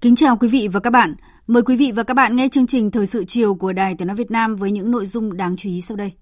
[0.00, 1.14] Kính chào quý vị và các bạn.
[1.46, 4.08] Mời quý vị và các bạn nghe chương trình Thời sự chiều của Đài Tiếng
[4.08, 6.12] Nói Việt Nam với những nội dung đáng chú ý sau đây.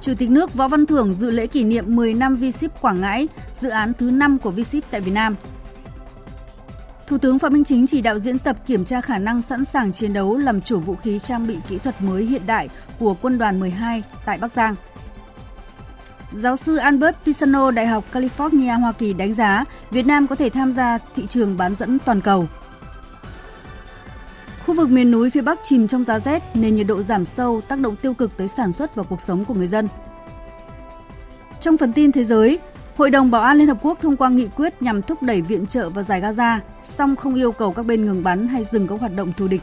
[0.00, 3.28] Chủ tịch nước Võ Văn Thưởng dự lễ kỷ niệm 10 năm V-Ship Quảng Ngãi,
[3.52, 5.36] dự án thứ 5 của V-Ship tại Việt Nam.
[7.06, 9.92] Thủ tướng Phạm Minh Chính chỉ đạo diễn tập kiểm tra khả năng sẵn sàng
[9.92, 13.38] chiến đấu làm chủ vũ khí trang bị kỹ thuật mới hiện đại của Quân
[13.38, 14.74] đoàn 12 tại Bắc Giang.
[16.32, 20.50] Giáo sư Albert Pisano, Đại học California, Hoa Kỳ đánh giá Việt Nam có thể
[20.50, 22.48] tham gia thị trường bán dẫn toàn cầu.
[24.66, 27.60] Khu vực miền núi phía Bắc chìm trong giá rét nên nhiệt độ giảm sâu
[27.60, 29.88] tác động tiêu cực tới sản xuất và cuộc sống của người dân.
[31.60, 32.58] Trong phần tin thế giới,
[32.96, 35.66] Hội đồng Bảo an Liên Hợp Quốc thông qua nghị quyết nhằm thúc đẩy viện
[35.66, 39.00] trợ vào giải Gaza, song không yêu cầu các bên ngừng bắn hay dừng các
[39.00, 39.62] hoạt động thù địch.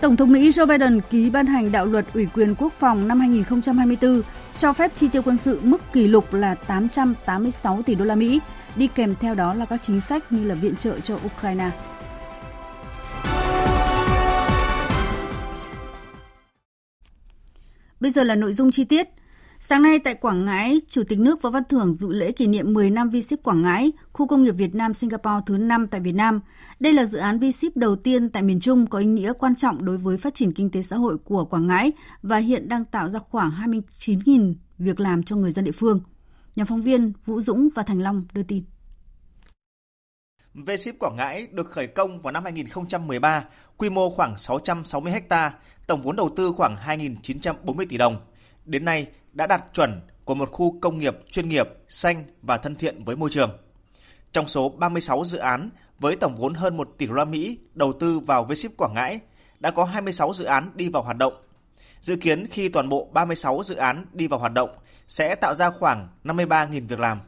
[0.00, 3.20] Tổng thống Mỹ Joe Biden ký ban hành đạo luật ủy quyền quốc phòng năm
[3.20, 4.22] 2024
[4.56, 8.40] cho phép chi tiêu quân sự mức kỷ lục là 886 tỷ đô la Mỹ,
[8.76, 11.70] đi kèm theo đó là các chính sách như là viện trợ cho Ukraine.
[18.00, 19.08] Bây giờ là nội dung chi tiết.
[19.62, 22.72] Sáng nay tại Quảng Ngãi, Chủ tịch nước Võ Văn Thưởng dự lễ kỷ niệm
[22.72, 26.12] 10 năm V-Ship Quảng Ngãi, khu công nghiệp Việt Nam Singapore thứ 5 tại Việt
[26.12, 26.40] Nam.
[26.80, 29.84] Đây là dự án V-Ship đầu tiên tại miền Trung có ý nghĩa quan trọng
[29.84, 33.08] đối với phát triển kinh tế xã hội của Quảng Ngãi và hiện đang tạo
[33.08, 36.00] ra khoảng 29.000 việc làm cho người dân địa phương.
[36.56, 38.64] Nhóm phóng viên Vũ Dũng và Thành Long đưa tin.
[40.54, 43.44] V-Ship Quảng Ngãi được khởi công vào năm 2013,
[43.76, 45.52] quy mô khoảng 660 ha,
[45.86, 48.16] tổng vốn đầu tư khoảng 2.940 tỷ đồng.
[48.64, 52.74] Đến nay, đã đạt chuẩn của một khu công nghiệp chuyên nghiệp, xanh và thân
[52.74, 53.50] thiện với môi trường.
[54.32, 57.92] Trong số 36 dự án với tổng vốn hơn 1 tỷ đô la Mỹ đầu
[57.92, 59.20] tư vào V-Ship Quảng Ngãi,
[59.60, 61.34] đã có 26 dự án đi vào hoạt động.
[62.00, 64.70] Dự kiến khi toàn bộ 36 dự án đi vào hoạt động
[65.06, 67.20] sẽ tạo ra khoảng 53.000 việc làm.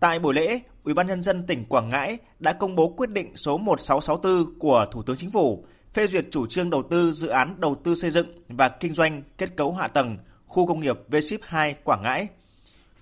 [0.00, 3.36] Tại buổi lễ, Ủy ban nhân dân tỉnh Quảng Ngãi đã công bố quyết định
[3.36, 7.60] số 1664 của Thủ tướng Chính phủ phê duyệt chủ trương đầu tư dự án
[7.60, 10.18] đầu tư xây dựng và kinh doanh kết cấu hạ tầng
[10.52, 12.28] khu công nghiệp V-Ship 2 Quảng Ngãi,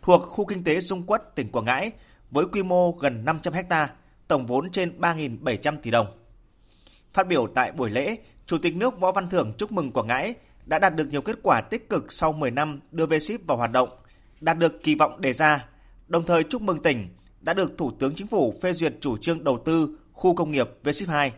[0.02, 1.90] thuộc khu kinh tế Dung Quất, tỉnh Quảng Ngãi,
[2.30, 3.90] với quy mô gần 500 ha,
[4.28, 6.06] tổng vốn trên 3.700 tỷ đồng.
[7.12, 8.16] Phát biểu tại buổi lễ,
[8.46, 10.34] Chủ tịch nước Võ Văn Thưởng chúc mừng Quảng Ngãi
[10.66, 13.70] đã đạt được nhiều kết quả tích cực sau 10 năm đưa V-Ship vào hoạt
[13.70, 13.88] động,
[14.40, 15.66] đạt được kỳ vọng đề ra,
[16.08, 17.08] đồng thời chúc mừng tỉnh
[17.40, 20.68] đã được Thủ tướng Chính phủ phê duyệt chủ trương đầu tư khu công nghiệp
[20.84, 21.32] V-Ship 2.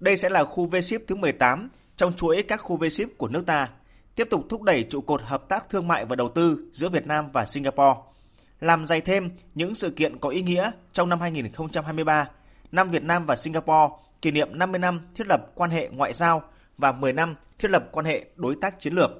[0.00, 3.68] Đây sẽ là khu V-Ship thứ 18 trong chuỗi các khu V-Ship của nước ta–
[4.14, 7.06] tiếp tục thúc đẩy trụ cột hợp tác thương mại và đầu tư giữa Việt
[7.06, 8.00] Nam và Singapore,
[8.60, 12.28] làm dày thêm những sự kiện có ý nghĩa trong năm 2023,
[12.72, 16.42] năm Việt Nam và Singapore kỷ niệm 50 năm thiết lập quan hệ ngoại giao
[16.78, 19.10] và 10 năm thiết lập quan hệ đối tác chiến lược.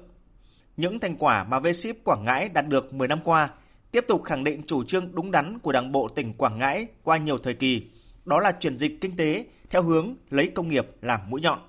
[0.77, 3.49] Những thành quả mà V-Ship Quảng Ngãi đạt được 10 năm qua
[3.91, 7.17] tiếp tục khẳng định chủ trương đúng đắn của Đảng bộ tỉnh Quảng Ngãi qua
[7.17, 7.87] nhiều thời kỳ,
[8.25, 11.59] đó là chuyển dịch kinh tế theo hướng lấy công nghiệp làm mũi nhọn.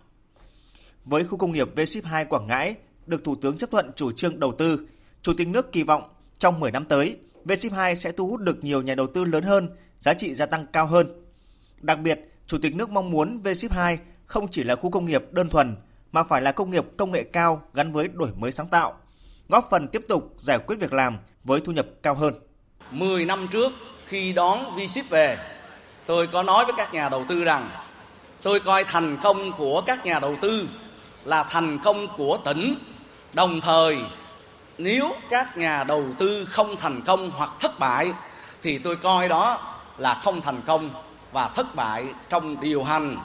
[1.05, 4.41] Với khu công nghiệp V-Ship 2 Quảng Ngãi được Thủ tướng chấp thuận chủ trương
[4.41, 4.87] đầu tư,
[5.23, 6.03] Chủ tịch nước kỳ vọng
[6.39, 9.69] trong 10 năm tới, V-Ship2 sẽ thu hút được nhiều nhà đầu tư lớn hơn,
[9.99, 11.25] giá trị gia tăng cao hơn.
[11.81, 13.97] Đặc biệt, Chủ tịch nước mong muốn V-Ship2
[14.27, 15.77] không chỉ là khu công nghiệp đơn thuần,
[16.13, 18.95] mà phải là công nghiệp công nghệ cao gắn với đổi mới sáng tạo,
[19.49, 22.35] góp phần tiếp tục giải quyết việc làm với thu nhập cao hơn.
[22.91, 23.73] 10 năm trước
[24.07, 25.39] khi đón V-Ship về,
[26.07, 27.69] tôi có nói với các nhà đầu tư rằng
[28.43, 30.69] tôi coi thành công của các nhà đầu tư
[31.25, 32.75] là thành công của tỉnh
[33.33, 33.99] đồng thời,
[34.79, 38.13] nếu các nhà đầu tư không thành công hoặc thất bại,
[38.63, 40.91] thì tôi coi đó là không thành công
[41.33, 43.17] và thất bại trong điều hành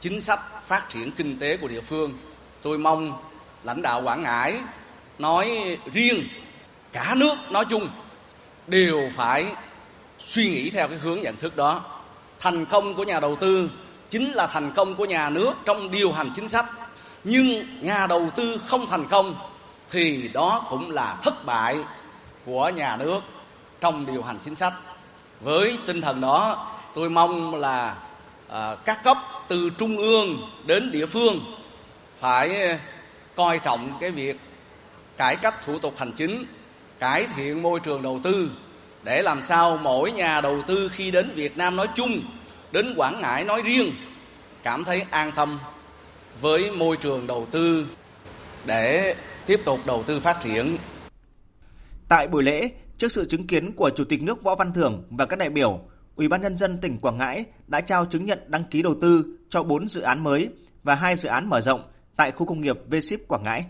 [0.00, 2.12] chính sách phát triển kinh tế của địa phương.
[2.62, 3.22] Tôi mong
[3.64, 4.60] lãnh đạo quảng ngãi
[5.18, 6.28] nói riêng,
[6.92, 7.88] cả nước nói chung
[8.66, 9.46] đều phải
[10.18, 11.80] suy nghĩ theo cái hướng nhận thức đó.
[12.40, 13.70] Thành công của nhà đầu tư
[14.10, 16.66] chính là thành công của nhà nước trong điều hành chính sách
[17.24, 19.34] nhưng nhà đầu tư không thành công
[19.90, 21.76] thì đó cũng là thất bại
[22.46, 23.20] của nhà nước
[23.80, 24.72] trong điều hành chính sách.
[25.40, 27.96] Với tinh thần đó tôi mong là
[28.48, 29.18] à, các cấp
[29.48, 31.56] từ trung ương đến địa phương
[32.20, 32.78] phải à,
[33.36, 34.40] coi trọng cái việc
[35.16, 36.44] cải cách thủ tục hành chính
[36.98, 38.50] cải thiện môi trường đầu tư
[39.02, 42.20] để làm sao mỗi nhà đầu tư khi đến Việt Nam nói chung
[42.72, 43.94] đến Quảng Ngãi nói riêng
[44.62, 45.58] cảm thấy an tâm
[46.40, 47.86] với môi trường đầu tư
[48.66, 49.14] để
[49.46, 50.76] tiếp tục đầu tư phát triển.
[52.08, 55.26] Tại buổi lễ, trước sự chứng kiến của Chủ tịch nước Võ Văn Thưởng và
[55.26, 55.80] các đại biểu,
[56.16, 59.24] Ủy ban nhân dân tỉnh Quảng Ngãi đã trao chứng nhận đăng ký đầu tư
[59.48, 60.48] cho 4 dự án mới
[60.82, 61.82] và 2 dự án mở rộng
[62.16, 63.64] tại khu công nghiệp V-Ship Quảng Ngãi.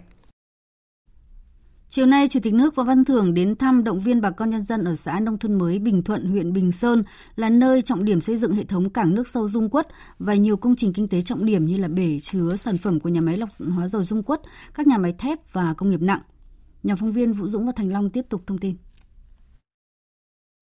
[1.95, 4.63] Chiều nay, Chủ tịch nước Võ Văn Thưởng đến thăm động viên bà con nhân
[4.63, 7.05] dân ở xã nông thôn mới Bình Thuận, huyện Bình Sơn
[7.37, 9.89] là nơi trọng điểm xây dựng hệ thống cảng nước sâu Dung Quất
[10.19, 13.09] và nhiều công trình kinh tế trọng điểm như là bể chứa sản phẩm của
[13.09, 14.41] nhà máy lọc hóa dầu Dung Quất,
[14.75, 16.21] các nhà máy thép và công nghiệp nặng.
[16.83, 18.77] Nhà phóng viên Vũ Dũng và Thành Long tiếp tục thông tin.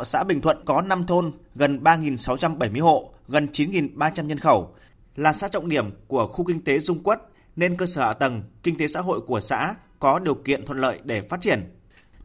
[0.02, 4.74] Xã Bình Thuận có 5 thôn, gần 3.670 hộ, gần 9.300 nhân khẩu,
[5.16, 8.42] là xã trọng điểm của khu kinh tế Dung Quất nên cơ sở hạ tầng,
[8.62, 11.74] kinh tế xã hội của xã có điều kiện thuận lợi để phát triển.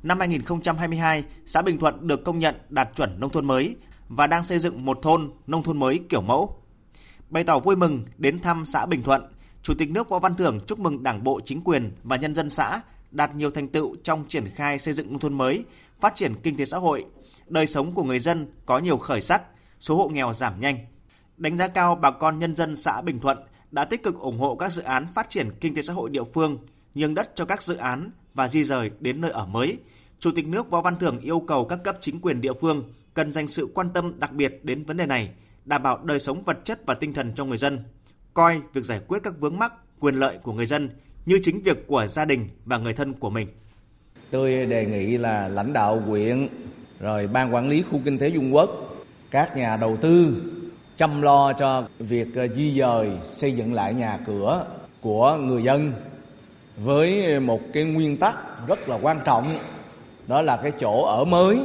[0.04, 3.76] Năm 2022, xã Bình Thuận được công nhận đạt chuẩn nông thôn mới
[4.10, 6.64] và đang xây dựng một thôn nông thôn mới kiểu mẫu.
[7.30, 9.22] Bày tỏ vui mừng đến thăm xã Bình Thuận,
[9.64, 12.50] Chủ tịch nước Võ Văn Thưởng chúc mừng Đảng bộ, chính quyền và nhân dân
[12.50, 12.82] xã
[13.12, 15.64] đạt nhiều thành tựu trong triển khai xây dựng nông thôn mới,
[16.00, 17.06] phát triển kinh tế xã hội,
[17.48, 19.42] đời sống của người dân có nhiều khởi sắc,
[19.80, 20.78] số hộ nghèo giảm nhanh.
[21.38, 23.38] Đánh giá cao bà con nhân dân xã Bình Thuận
[23.72, 26.24] đã tích cực ủng hộ các dự án phát triển kinh tế xã hội địa
[26.24, 26.58] phương,
[26.96, 29.78] nhường đất cho các dự án và di rời đến nơi ở mới.
[30.20, 32.84] Chủ tịch nước Võ Văn Thưởng yêu cầu các cấp chính quyền địa phương
[33.14, 35.30] cần dành sự quan tâm đặc biệt đến vấn đề này,
[35.66, 37.80] đảm bảo đời sống vật chất và tinh thần cho người dân,
[38.34, 40.90] coi việc giải quyết các vướng mắc, quyền lợi của người dân
[41.26, 43.48] như chính việc của gia đình và người thân của mình.
[44.32, 46.48] Tôi đề nghị là lãnh đạo huyện,
[47.00, 48.70] rồi ban quản lý khu kinh tế Dung Quốc,
[49.32, 50.42] các nhà đầu tư
[50.98, 54.66] chăm lo cho việc ờ, di dời, xây dựng lại nhà cửa
[55.02, 55.94] của người dân
[56.78, 59.58] với một cái nguyên tắc rất là quan trọng,
[60.28, 61.60] đó là cái chỗ ở mới,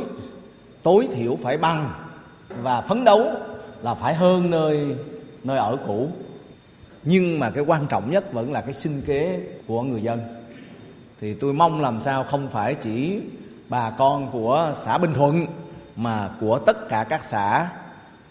[0.83, 1.93] tối thiểu phải bằng
[2.63, 3.27] và phấn đấu
[3.83, 4.97] là phải hơn nơi
[5.45, 6.09] nơi ở cũ.
[7.05, 10.21] Nhưng mà cái quan trọng nhất vẫn là cái sinh kế của người dân.
[11.21, 13.21] Thì tôi mong làm sao không phải chỉ
[13.69, 15.47] bà con của xã Bình Thuận
[15.97, 17.69] mà của tất cả các xã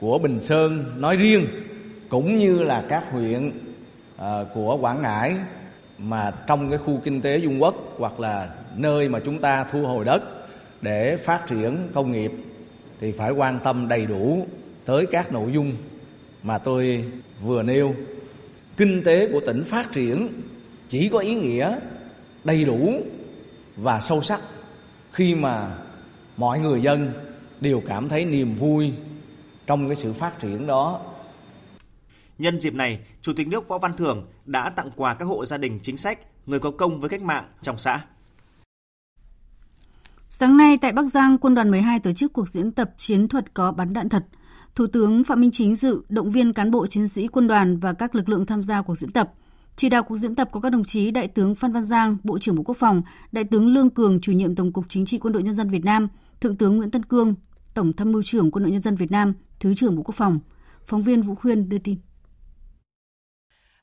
[0.01, 1.48] của Bình Sơn nói riêng
[2.09, 3.51] cũng như là các huyện
[4.18, 5.36] à, của Quảng Ngãi
[5.98, 9.86] mà trong cái khu kinh tế Dung Quốc hoặc là nơi mà chúng ta thu
[9.86, 10.24] hồi đất
[10.81, 12.31] để phát triển công nghiệp
[13.00, 14.48] thì phải quan tâm đầy đủ
[14.86, 15.75] tới các nội dung
[16.44, 17.06] mà tôi
[17.42, 17.95] vừa nêu.
[18.77, 20.27] Kinh tế của tỉnh phát triển
[20.89, 21.80] chỉ có ý nghĩa
[22.44, 22.94] đầy đủ
[23.75, 24.42] và sâu sắc
[25.12, 25.75] khi mà
[26.38, 27.12] mọi người dân
[27.62, 28.94] đều cảm thấy niềm vui
[29.72, 31.00] trong cái sự phát triển đó.
[32.38, 35.58] Nhân dịp này, Chủ tịch nước Võ Văn Thưởng đã tặng quà các hộ gia
[35.58, 38.02] đình chính sách, người có công với cách mạng trong xã.
[40.30, 43.54] Sáng nay tại Bắc Giang, Quân đoàn 12 tổ chức cuộc diễn tập chiến thuật
[43.54, 44.26] có bắn đạn thật.
[44.76, 47.94] Thủ tướng Phạm Minh Chính dự động viên cán bộ chiến sĩ quân đoàn và
[47.94, 49.34] các lực lượng tham gia cuộc diễn tập.
[49.75, 52.40] Chỉ đạo cuộc diễn tập có các đồng chí Đại tướng Phan Văn Giang, Bộ
[52.40, 53.01] trưởng Bộ Quốc phòng,
[53.32, 55.86] Đại tướng Lương Cường, Chủ nhiệm Tổng cục Chính trị Quân đội Nhân dân Việt
[55.86, 56.08] Nam,
[56.42, 57.36] Thượng tướng Nguyễn Tân Cương,
[57.74, 60.40] Tổng tham mưu trưởng Quân đội Nhân dân Việt Nam, Thứ trưởng Bộ Quốc phòng.
[60.86, 62.00] Phóng viên Vũ Khuyên đưa tin.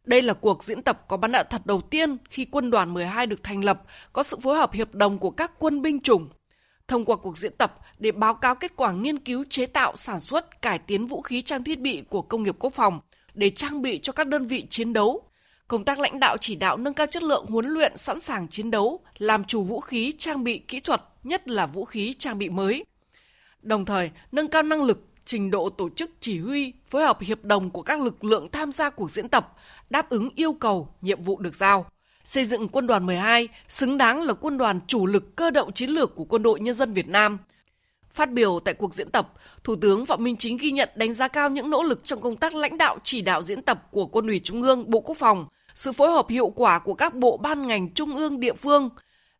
[0.04, 3.26] Đây là cuộc diễn tập có bắn đạn thật đầu tiên khi quân đoàn 12
[3.26, 6.28] được thành lập, có sự phối hợp hiệp đồng của các quân binh chủng.
[6.88, 10.20] Thông qua cuộc diễn tập để báo cáo kết quả nghiên cứu chế tạo, sản
[10.20, 13.00] xuất, cải tiến vũ khí trang thiết bị của công nghiệp quốc phòng
[13.34, 15.22] để trang bị cho các đơn vị chiến đấu.
[15.68, 18.70] Công tác lãnh đạo chỉ đạo nâng cao chất lượng huấn luyện sẵn sàng chiến
[18.70, 22.48] đấu, làm chủ vũ khí trang bị kỹ thuật, nhất là vũ khí trang bị
[22.48, 22.84] mới.
[23.62, 27.44] Đồng thời, nâng cao năng lực trình độ tổ chức chỉ huy, phối hợp hiệp
[27.44, 29.54] đồng của các lực lượng tham gia cuộc diễn tập,
[29.90, 31.86] đáp ứng yêu cầu, nhiệm vụ được giao.
[32.24, 35.90] Xây dựng quân đoàn 12 xứng đáng là quân đoàn chủ lực cơ động chiến
[35.90, 37.38] lược của quân đội nhân dân Việt Nam.
[38.10, 39.32] Phát biểu tại cuộc diễn tập,
[39.64, 42.36] Thủ tướng Phạm Minh Chính ghi nhận đánh giá cao những nỗ lực trong công
[42.36, 45.46] tác lãnh đạo chỉ đạo diễn tập của Quân ủy Trung ương, Bộ Quốc phòng,
[45.74, 48.90] sự phối hợp hiệu quả của các bộ ban ngành trung ương địa phương,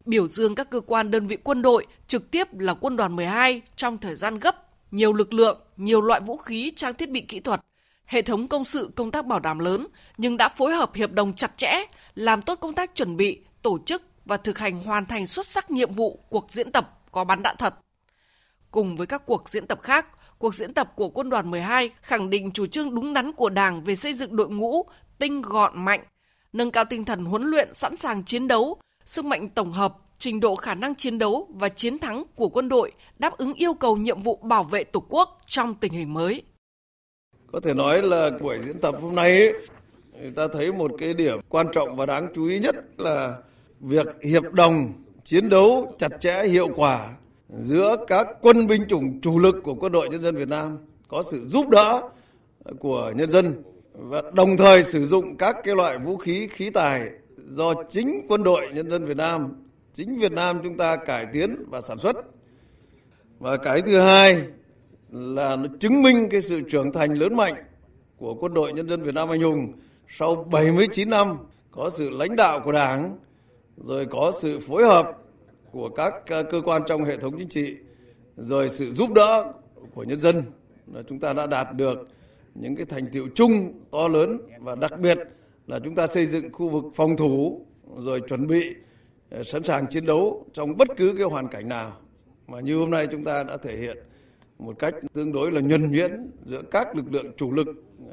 [0.09, 3.63] biểu dương các cơ quan đơn vị quân đội trực tiếp là quân đoàn 12
[3.77, 4.57] trong thời gian gấp
[4.91, 7.61] nhiều lực lượng, nhiều loại vũ khí, trang thiết bị kỹ thuật,
[8.07, 9.87] hệ thống công sự công tác bảo đảm lớn
[10.17, 11.85] nhưng đã phối hợp hiệp đồng chặt chẽ,
[12.15, 15.71] làm tốt công tác chuẩn bị, tổ chức và thực hành hoàn thành xuất sắc
[15.71, 17.75] nhiệm vụ cuộc diễn tập có bắn đạn thật.
[18.71, 20.07] Cùng với các cuộc diễn tập khác,
[20.39, 23.85] cuộc diễn tập của Quân đoàn 12 khẳng định chủ trương đúng đắn của Đảng
[23.85, 24.83] về xây dựng đội ngũ
[25.19, 26.05] tinh gọn mạnh,
[26.53, 30.41] nâng cao tinh thần huấn luyện sẵn sàng chiến đấu, sức mạnh tổng hợp, trình
[30.41, 33.97] độ khả năng chiến đấu và chiến thắng của quân đội đáp ứng yêu cầu
[33.97, 36.43] nhiệm vụ bảo vệ Tổ quốc trong tình hình mới.
[37.53, 39.55] Có thể nói là buổi diễn tập hôm nay ấy,
[40.37, 43.35] ta thấy một cái điểm quan trọng và đáng chú ý nhất là
[43.81, 44.93] việc hiệp đồng
[45.25, 47.09] chiến đấu chặt chẽ hiệu quả
[47.49, 51.23] giữa các quân binh chủng chủ lực của quân đội nhân dân Việt Nam có
[51.31, 52.03] sự giúp đỡ
[52.79, 53.63] của nhân dân
[53.93, 57.11] và đồng thời sử dụng các cái loại vũ khí khí tài
[57.49, 59.65] do chính quân đội nhân dân Việt Nam,
[59.95, 62.17] chính Việt Nam chúng ta cải tiến và sản xuất.
[63.39, 64.43] Và cái thứ hai
[65.11, 67.55] là nó chứng minh cái sự trưởng thành lớn mạnh
[68.17, 69.73] của quân đội nhân dân Việt Nam anh hùng
[70.09, 71.37] sau 79 năm
[71.71, 73.19] có sự lãnh đạo của Đảng,
[73.77, 75.11] rồi có sự phối hợp
[75.73, 77.77] của các à, cơ quan trong hệ thống chính trị,
[78.37, 79.53] rồi sự giúp đỡ
[79.95, 80.43] của nhân dân
[80.95, 82.09] là chúng ta đã đạt được
[82.55, 85.19] những cái thành tiệu chung to lớn và đặc biệt
[85.69, 88.75] là chúng ta xây dựng khu vực phòng thủ rồi chuẩn bị
[89.31, 91.93] ờ, sẵn sàng chiến đấu trong bất cứ cái hoàn cảnh nào
[92.47, 93.97] mà như hôm nay chúng ta đã thể hiện
[94.59, 97.67] một cách tương đối là nhuần nhuyễn giữa các lực lượng chủ lực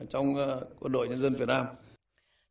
[0.10, 1.66] trong ờ, quân đội nhân dân Việt Nam.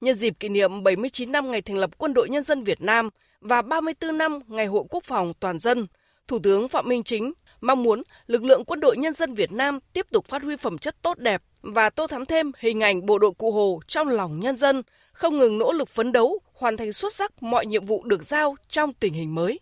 [0.01, 3.09] Nhân dịp kỷ niệm 79 năm ngày thành lập Quân đội Nhân dân Việt Nam
[3.41, 5.87] và 34 năm Ngày hội Quốc phòng toàn dân,
[6.29, 9.79] Thủ tướng Phạm Minh Chính mong muốn lực lượng Quân đội Nhân dân Việt Nam
[9.93, 13.19] tiếp tục phát huy phẩm chất tốt đẹp và tô thắm thêm hình ảnh bộ
[13.19, 16.93] đội Cụ Hồ trong lòng nhân dân, không ngừng nỗ lực phấn đấu, hoàn thành
[16.93, 19.61] xuất sắc mọi nhiệm vụ được giao trong tình hình mới.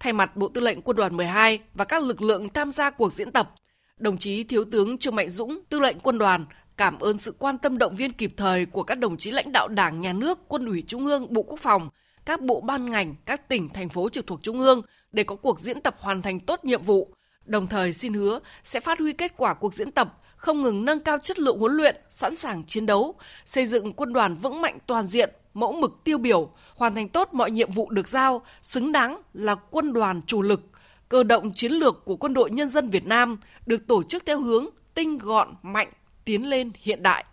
[0.00, 3.12] Thay mặt Bộ Tư lệnh Quân đoàn 12 và các lực lượng tham gia cuộc
[3.12, 3.50] diễn tập,
[3.96, 6.46] đồng chí Thiếu tướng Trương Mạnh Dũng, Tư lệnh Quân đoàn
[6.76, 9.68] cảm ơn sự quan tâm động viên kịp thời của các đồng chí lãnh đạo
[9.68, 11.88] Đảng, Nhà nước, Quân ủy Trung ương, Bộ Quốc phòng,
[12.24, 15.60] các bộ ban ngành, các tỉnh, thành phố trực thuộc Trung ương để có cuộc
[15.60, 17.08] diễn tập hoàn thành tốt nhiệm vụ.
[17.44, 21.00] Đồng thời xin hứa sẽ phát huy kết quả cuộc diễn tập, không ngừng nâng
[21.00, 23.14] cao chất lượng huấn luyện, sẵn sàng chiến đấu,
[23.46, 27.28] xây dựng quân đoàn vững mạnh toàn diện, mẫu mực tiêu biểu, hoàn thành tốt
[27.32, 30.62] mọi nhiệm vụ được giao, xứng đáng là quân đoàn chủ lực,
[31.08, 34.40] cơ động chiến lược của quân đội nhân dân Việt Nam được tổ chức theo
[34.40, 35.88] hướng tinh gọn, mạnh,
[36.24, 37.24] tiến lên hiện đại.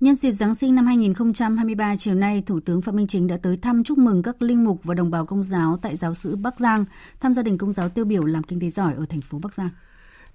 [0.00, 3.56] Nhân dịp Giáng sinh năm 2023 chiều nay, Thủ tướng Phạm Minh Chính đã tới
[3.56, 6.58] thăm chúc mừng các linh mục và đồng bào công giáo tại giáo sứ Bắc
[6.58, 6.84] Giang,
[7.20, 9.54] thăm gia đình công giáo tiêu biểu làm kinh tế giỏi ở thành phố Bắc
[9.54, 9.70] Giang.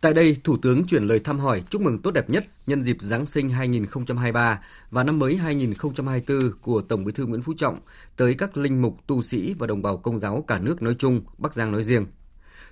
[0.01, 2.97] Tại đây, Thủ tướng chuyển lời thăm hỏi chúc mừng tốt đẹp nhất nhân dịp
[2.99, 4.61] Giáng sinh 2023
[4.91, 7.79] và năm mới 2024 của Tổng Bí thư Nguyễn Phú Trọng
[8.15, 11.21] tới các linh mục, tu sĩ và đồng bào công giáo cả nước nói chung,
[11.37, 12.05] Bắc Giang nói riêng.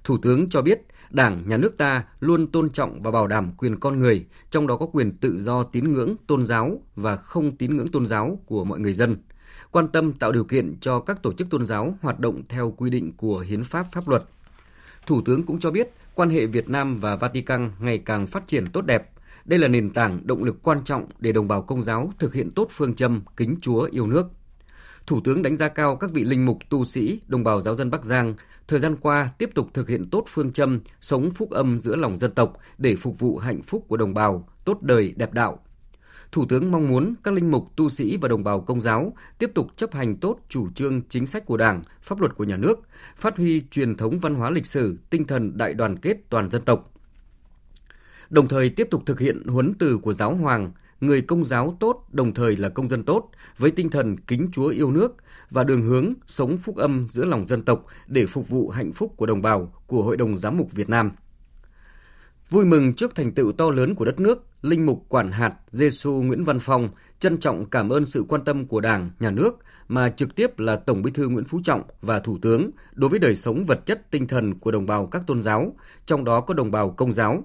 [0.03, 3.79] Thủ tướng cho biết Đảng, Nhà nước ta luôn tôn trọng và bảo đảm quyền
[3.79, 7.77] con người, trong đó có quyền tự do tín ngưỡng, tôn giáo và không tín
[7.77, 9.17] ngưỡng tôn giáo của mọi người dân.
[9.71, 12.89] Quan tâm tạo điều kiện cho các tổ chức tôn giáo hoạt động theo quy
[12.89, 14.23] định của hiến pháp pháp luật.
[15.07, 18.71] Thủ tướng cũng cho biết quan hệ Việt Nam và Vatican ngày càng phát triển
[18.71, 19.09] tốt đẹp.
[19.45, 22.51] Đây là nền tảng động lực quan trọng để đồng bào công giáo thực hiện
[22.51, 24.27] tốt phương châm kính Chúa yêu nước.
[25.07, 27.91] Thủ tướng đánh giá cao các vị linh mục tu sĩ, đồng bào giáo dân
[27.91, 28.33] Bắc Giang
[28.67, 32.17] thời gian qua tiếp tục thực hiện tốt phương châm sống phúc âm giữa lòng
[32.17, 35.59] dân tộc để phục vụ hạnh phúc của đồng bào, tốt đời đẹp đạo.
[36.33, 39.51] Thủ tướng mong muốn các linh mục, tu sĩ và đồng bào công giáo tiếp
[39.55, 42.79] tục chấp hành tốt chủ trương chính sách của Đảng, pháp luật của nhà nước,
[43.17, 46.61] phát huy truyền thống văn hóa lịch sử, tinh thần đại đoàn kết toàn dân
[46.61, 46.91] tộc.
[48.29, 50.71] Đồng thời tiếp tục thực hiện huấn từ của giáo hoàng,
[51.01, 54.67] người công giáo tốt đồng thời là công dân tốt với tinh thần kính Chúa
[54.67, 55.15] yêu nước
[55.49, 59.13] và đường hướng sống phúc âm giữa lòng dân tộc để phục vụ hạnh phúc
[59.17, 61.11] của đồng bào của Hội đồng Giám mục Việt Nam.
[62.49, 66.11] Vui mừng trước thành tựu to lớn của đất nước, Linh mục Quản hạt Giêsu
[66.21, 66.89] Nguyễn Văn Phong
[67.19, 70.75] trân trọng cảm ơn sự quan tâm của Đảng, Nhà nước mà trực tiếp là
[70.75, 74.11] Tổng Bí thư Nguyễn Phú Trọng và Thủ tướng đối với đời sống vật chất
[74.11, 77.43] tinh thần của đồng bào các tôn giáo, trong đó có đồng bào công giáo,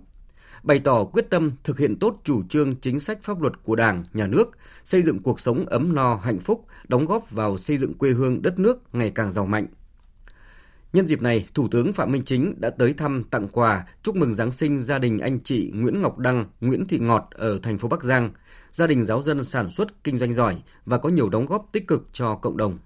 [0.63, 4.03] bày tỏ quyết tâm thực hiện tốt chủ trương chính sách pháp luật của Đảng,
[4.13, 4.51] Nhà nước,
[4.85, 8.43] xây dựng cuộc sống ấm no, hạnh phúc, đóng góp vào xây dựng quê hương
[8.43, 9.67] đất nước ngày càng giàu mạnh.
[10.93, 14.35] Nhân dịp này, Thủ tướng Phạm Minh Chính đã tới thăm tặng quà chúc mừng
[14.35, 17.89] Giáng sinh gia đình anh chị Nguyễn Ngọc Đăng, Nguyễn Thị Ngọt ở thành phố
[17.89, 18.31] Bắc Giang,
[18.71, 21.87] gia đình giáo dân sản xuất kinh doanh giỏi và có nhiều đóng góp tích
[21.87, 22.79] cực cho cộng đồng.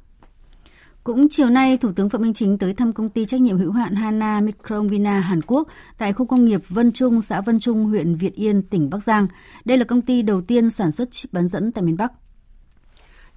[1.04, 3.73] Cũng chiều nay, Thủ tướng Phạm Minh Chính tới thăm công ty trách nhiệm hữu
[3.73, 5.68] hạn Hana Microvina Hàn Quốc
[5.99, 9.26] tại khu công nghiệp Vân Trung, xã Vân Trung, huyện Việt Yên, tỉnh Bắc Giang.
[9.64, 12.12] Đây là công ty đầu tiên sản xuất chip bán dẫn tại miền Bắc.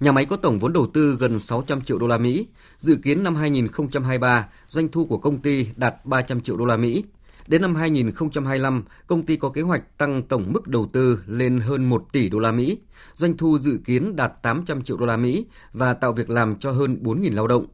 [0.00, 2.46] Nhà máy có tổng vốn đầu tư gần 600 triệu đô la Mỹ.
[2.78, 7.04] Dự kiến năm 2023, doanh thu của công ty đạt 300 triệu đô la Mỹ.
[7.46, 11.88] Đến năm 2025, công ty có kế hoạch tăng tổng mức đầu tư lên hơn
[11.88, 12.78] 1 tỷ đô la Mỹ.
[13.14, 16.72] Doanh thu dự kiến đạt 800 triệu đô la Mỹ và tạo việc làm cho
[16.72, 17.66] hơn 4.000 lao động.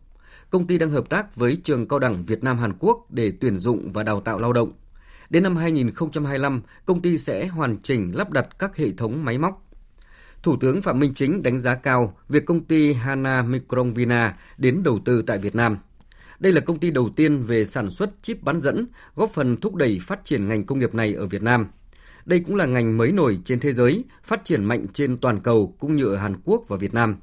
[0.51, 3.59] Công ty đang hợp tác với trường cao đẳng Việt Nam Hàn Quốc để tuyển
[3.59, 4.73] dụng và đào tạo lao động.
[5.31, 9.72] Đến năm 2025, công ty sẽ hoàn chỉnh lắp đặt các hệ thống máy móc.
[10.43, 14.99] Thủ tướng Phạm Minh Chính đánh giá cao việc công ty Hana Microvina đến đầu
[15.05, 15.79] tư tại Việt Nam.
[16.39, 19.75] Đây là công ty đầu tiên về sản xuất chip bán dẫn, góp phần thúc
[19.75, 21.67] đẩy phát triển ngành công nghiệp này ở Việt Nam.
[22.25, 25.77] Đây cũng là ngành mới nổi trên thế giới, phát triển mạnh trên toàn cầu
[25.79, 27.17] cũng như ở Hàn Quốc và Việt Nam.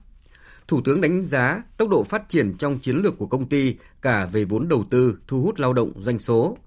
[0.67, 4.25] Thủ tướng đánh giá tốc độ phát triển trong chiến lược của công ty cả
[4.25, 6.57] về vốn đầu tư, thu hút lao động, doanh số.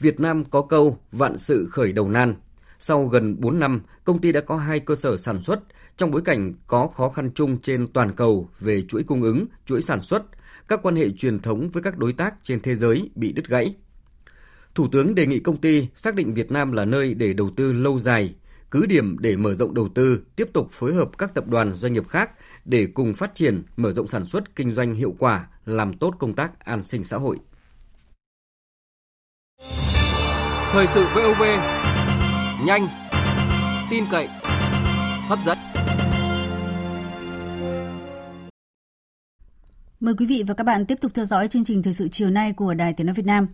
[0.00, 2.34] Việt Nam có câu vạn sự khởi đầu nan.
[2.78, 5.60] Sau gần 4 năm, công ty đã có hai cơ sở sản xuất
[5.98, 9.82] trong bối cảnh có khó khăn chung trên toàn cầu về chuỗi cung ứng, chuỗi
[9.82, 10.22] sản xuất,
[10.68, 13.74] các quan hệ truyền thống với các đối tác trên thế giới bị đứt gãy.
[14.74, 17.72] Thủ tướng đề nghị công ty xác định Việt Nam là nơi để đầu tư
[17.72, 18.34] lâu dài,
[18.70, 21.92] cứ điểm để mở rộng đầu tư, tiếp tục phối hợp các tập đoàn doanh
[21.92, 22.30] nghiệp khác
[22.64, 26.34] để cùng phát triển, mở rộng sản xuất kinh doanh hiệu quả, làm tốt công
[26.34, 27.36] tác an sinh xã hội.
[30.72, 31.42] Thời sự VOV
[32.66, 32.88] nhanh,
[33.90, 34.28] tin cậy,
[35.28, 35.67] hấp dẫn.
[40.00, 42.30] Mời quý vị và các bạn tiếp tục theo dõi chương trình thời sự chiều
[42.30, 43.46] nay của Đài Tiếng nói Việt Nam.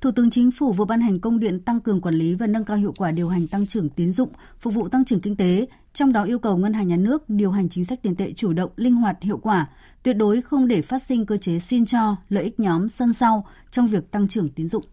[0.00, 2.64] Thủ tướng Chính phủ vừa ban hành công điện tăng cường quản lý và nâng
[2.64, 4.28] cao hiệu quả điều hành tăng trưởng tín dụng,
[4.60, 7.50] phục vụ tăng trưởng kinh tế, trong đó yêu cầu Ngân hàng Nhà nước điều
[7.50, 9.68] hành chính sách tiền tệ chủ động, linh hoạt, hiệu quả,
[10.02, 13.46] tuyệt đối không để phát sinh cơ chế xin cho, lợi ích nhóm sân sau
[13.70, 14.84] trong việc tăng trưởng tín dụng.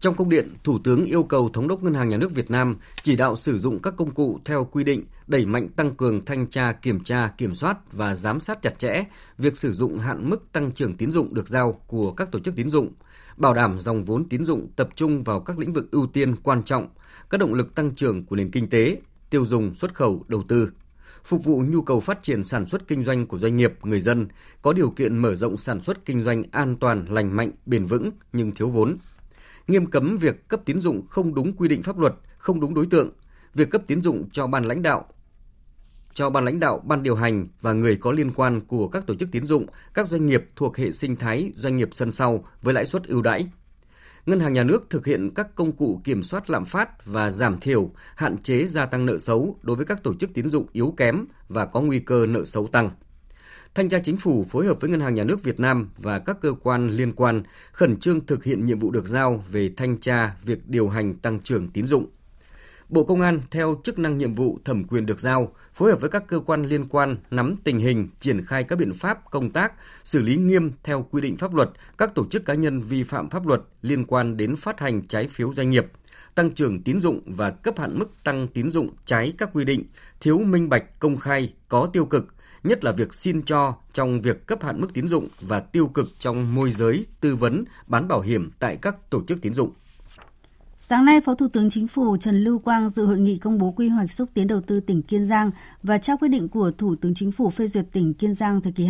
[0.00, 2.74] Trong công điện, Thủ tướng yêu cầu Thống đốc Ngân hàng Nhà nước Việt Nam
[3.02, 6.46] chỉ đạo sử dụng các công cụ theo quy định, đẩy mạnh tăng cường thanh
[6.46, 9.04] tra, kiểm tra, kiểm soát và giám sát chặt chẽ
[9.38, 12.56] việc sử dụng hạn mức tăng trưởng tín dụng được giao của các tổ chức
[12.56, 12.92] tín dụng,
[13.36, 16.62] bảo đảm dòng vốn tín dụng tập trung vào các lĩnh vực ưu tiên quan
[16.62, 16.88] trọng,
[17.30, 18.96] các động lực tăng trưởng của nền kinh tế,
[19.30, 20.70] tiêu dùng, xuất khẩu, đầu tư
[21.24, 24.28] phục vụ nhu cầu phát triển sản xuất kinh doanh của doanh nghiệp, người dân,
[24.62, 28.10] có điều kiện mở rộng sản xuất kinh doanh an toàn, lành mạnh, bền vững
[28.32, 28.96] nhưng thiếu vốn.
[29.68, 32.86] Nghiêm cấm việc cấp tín dụng không đúng quy định pháp luật, không đúng đối
[32.86, 33.10] tượng,
[33.54, 35.06] việc cấp tín dụng cho ban lãnh đạo
[36.14, 39.14] cho ban lãnh đạo, ban điều hành và người có liên quan của các tổ
[39.14, 42.74] chức tín dụng, các doanh nghiệp thuộc hệ sinh thái doanh nghiệp sân sau với
[42.74, 43.46] lãi suất ưu đãi.
[44.26, 47.60] Ngân hàng nhà nước thực hiện các công cụ kiểm soát lạm phát và giảm
[47.60, 50.94] thiểu, hạn chế gia tăng nợ xấu đối với các tổ chức tín dụng yếu
[50.96, 52.90] kém và có nguy cơ nợ xấu tăng.
[53.74, 56.36] Thanh tra Chính phủ phối hợp với Ngân hàng Nhà nước Việt Nam và các
[56.40, 60.36] cơ quan liên quan khẩn trương thực hiện nhiệm vụ được giao về thanh tra
[60.42, 62.06] việc điều hành tăng trưởng tín dụng.
[62.92, 66.10] Bộ Công an theo chức năng nhiệm vụ thẩm quyền được giao, phối hợp với
[66.10, 69.72] các cơ quan liên quan nắm tình hình, triển khai các biện pháp công tác,
[70.04, 73.30] xử lý nghiêm theo quy định pháp luật các tổ chức cá nhân vi phạm
[73.30, 75.86] pháp luật liên quan đến phát hành trái phiếu doanh nghiệp,
[76.34, 79.84] tăng trưởng tín dụng và cấp hạn mức tăng tín dụng trái các quy định,
[80.20, 82.26] thiếu minh bạch, công khai, có tiêu cực,
[82.64, 86.08] nhất là việc xin cho trong việc cấp hạn mức tín dụng và tiêu cực
[86.18, 89.70] trong môi giới, tư vấn, bán bảo hiểm tại các tổ chức tín dụng.
[90.84, 93.70] Sáng nay, Phó Thủ tướng Chính phủ Trần Lưu Quang dự hội nghị công bố
[93.70, 95.50] quy hoạch xúc tiến đầu tư tỉnh Kiên Giang
[95.82, 98.72] và trao quyết định của Thủ tướng Chính phủ phê duyệt tỉnh Kiên Giang thời
[98.72, 98.84] kỳ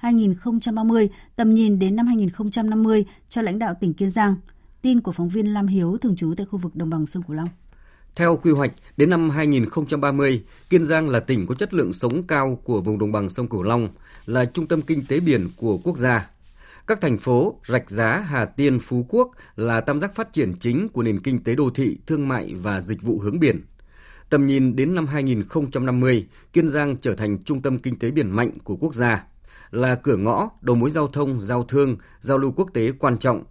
[0.00, 4.36] 2021-2030, tầm nhìn đến năm 2050 cho lãnh đạo tỉnh Kiên Giang.
[4.82, 7.36] Tin của phóng viên Lam Hiếu thường trú tại khu vực đồng bằng sông Cửu
[7.36, 7.48] Long.
[8.16, 12.58] Theo quy hoạch, đến năm 2030, Kiên Giang là tỉnh có chất lượng sống cao
[12.64, 13.88] của vùng đồng bằng sông Cửu Long,
[14.26, 16.30] là trung tâm kinh tế biển của quốc gia.
[16.86, 20.88] Các thành phố Rạch Giá, Hà Tiên, Phú Quốc là tam giác phát triển chính
[20.88, 23.64] của nền kinh tế đô thị, thương mại và dịch vụ hướng biển.
[24.30, 28.50] Tầm nhìn đến năm 2050, Kiên Giang trở thành trung tâm kinh tế biển mạnh
[28.64, 29.24] của quốc gia,
[29.70, 33.44] là cửa ngõ, đầu mối giao thông, giao thương, giao lưu quốc tế quan trọng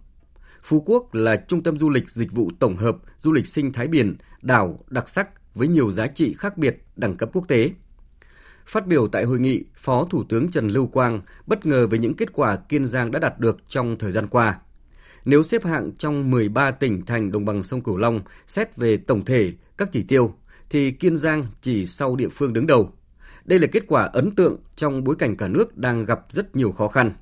[0.66, 3.88] Phú Quốc là trung tâm du lịch dịch vụ tổng hợp, du lịch sinh thái
[3.88, 7.70] biển, đảo đặc sắc với nhiều giá trị khác biệt đẳng cấp quốc tế.
[8.66, 12.14] Phát biểu tại hội nghị, Phó Thủ tướng Trần Lưu Quang bất ngờ về những
[12.14, 14.58] kết quả Kiên Giang đã đạt được trong thời gian qua.
[15.24, 19.24] Nếu xếp hạng trong 13 tỉnh thành đồng bằng sông Cửu Long xét về tổng
[19.24, 20.34] thể các chỉ tiêu,
[20.70, 22.92] thì Kiên Giang chỉ sau địa phương đứng đầu.
[23.44, 26.72] Đây là kết quả ấn tượng trong bối cảnh cả nước đang gặp rất nhiều
[26.72, 27.12] khó khăn.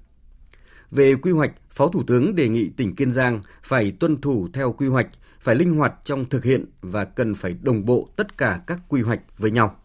[0.90, 4.72] Về quy hoạch, Phó Thủ tướng đề nghị tỉnh Kiên Giang phải tuân thủ theo
[4.72, 5.08] quy hoạch,
[5.40, 9.02] phải linh hoạt trong thực hiện và cần phải đồng bộ tất cả các quy
[9.02, 9.76] hoạch với nhau.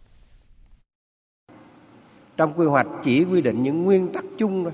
[2.40, 4.74] Trong quy hoạch chỉ quy định những nguyên tắc chung thôi.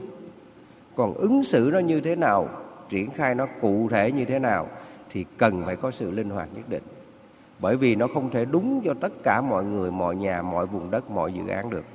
[0.95, 2.49] Còn ứng xử nó như thế nào,
[2.89, 4.67] triển khai nó cụ thể như thế nào
[5.12, 6.84] thì cần phải có sự linh hoạt nhất định.
[7.60, 10.91] Bởi vì nó không thể đúng cho tất cả mọi người, mọi nhà, mọi vùng
[10.91, 11.86] đất, mọi dự án được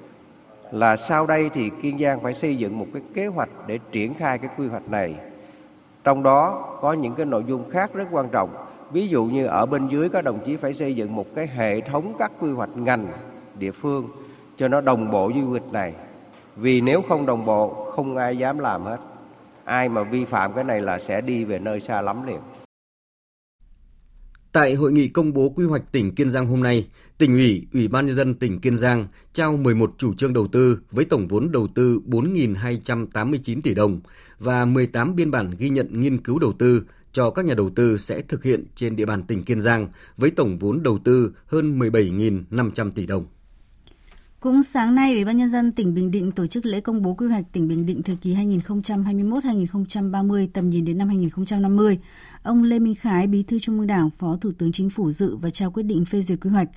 [0.71, 4.15] là sau đây thì Kiên Giang phải xây dựng một cái kế hoạch để triển
[4.15, 5.15] khai cái quy hoạch này.
[6.05, 8.51] Trong đó có những cái nội dung khác rất quan trọng.
[8.93, 11.81] Ví dụ như ở bên dưới các đồng chí phải xây dựng một cái hệ
[11.81, 13.07] thống các quy hoạch ngành
[13.59, 14.09] địa phương
[14.61, 15.95] cho nó đồng bộ với quy định này.
[16.57, 18.97] Vì nếu không đồng bộ không ai dám làm hết.
[19.65, 22.39] Ai mà vi phạm cái này là sẽ đi về nơi xa lắm liền.
[24.53, 27.89] Tại hội nghị công bố quy hoạch tỉnh Kiên Giang hôm nay, tỉnh ủy, Ủy
[27.89, 31.53] ban nhân dân tỉnh Kiên Giang trao 11 chủ trương đầu tư với tổng vốn
[31.53, 34.01] đầu tư 4.289 tỷ đồng
[34.39, 37.99] và 18 biên bản ghi nhận nghiên cứu đầu tư cho các nhà đầu tư
[37.99, 41.79] sẽ thực hiện trên địa bàn tỉnh Kiên Giang với tổng vốn đầu tư hơn
[41.79, 43.27] 17.500 tỷ đồng.
[44.41, 47.15] Cũng sáng nay, Ủy ban Nhân dân tỉnh Bình Định tổ chức lễ công bố
[47.15, 51.99] quy hoạch tỉnh Bình Định thời kỳ 2021-2030 tầm nhìn đến năm 2050.
[52.43, 55.37] Ông Lê Minh Khái, Bí thư Trung ương Đảng, Phó Thủ tướng Chính phủ dự
[55.37, 56.69] và trao quyết định phê duyệt quy hoạch.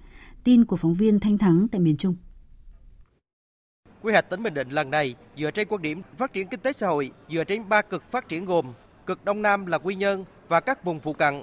[0.43, 2.15] Tin của phóng viên Thanh Thắng tại miền Trung.
[4.01, 6.73] Quy hoạch tỉnh Bình Định lần này dựa trên quan điểm phát triển kinh tế
[6.73, 8.65] xã hội, dựa trên ba cực phát triển gồm
[9.05, 11.33] cực Đông Nam là Quy Nhơn và các vùng phụ cận,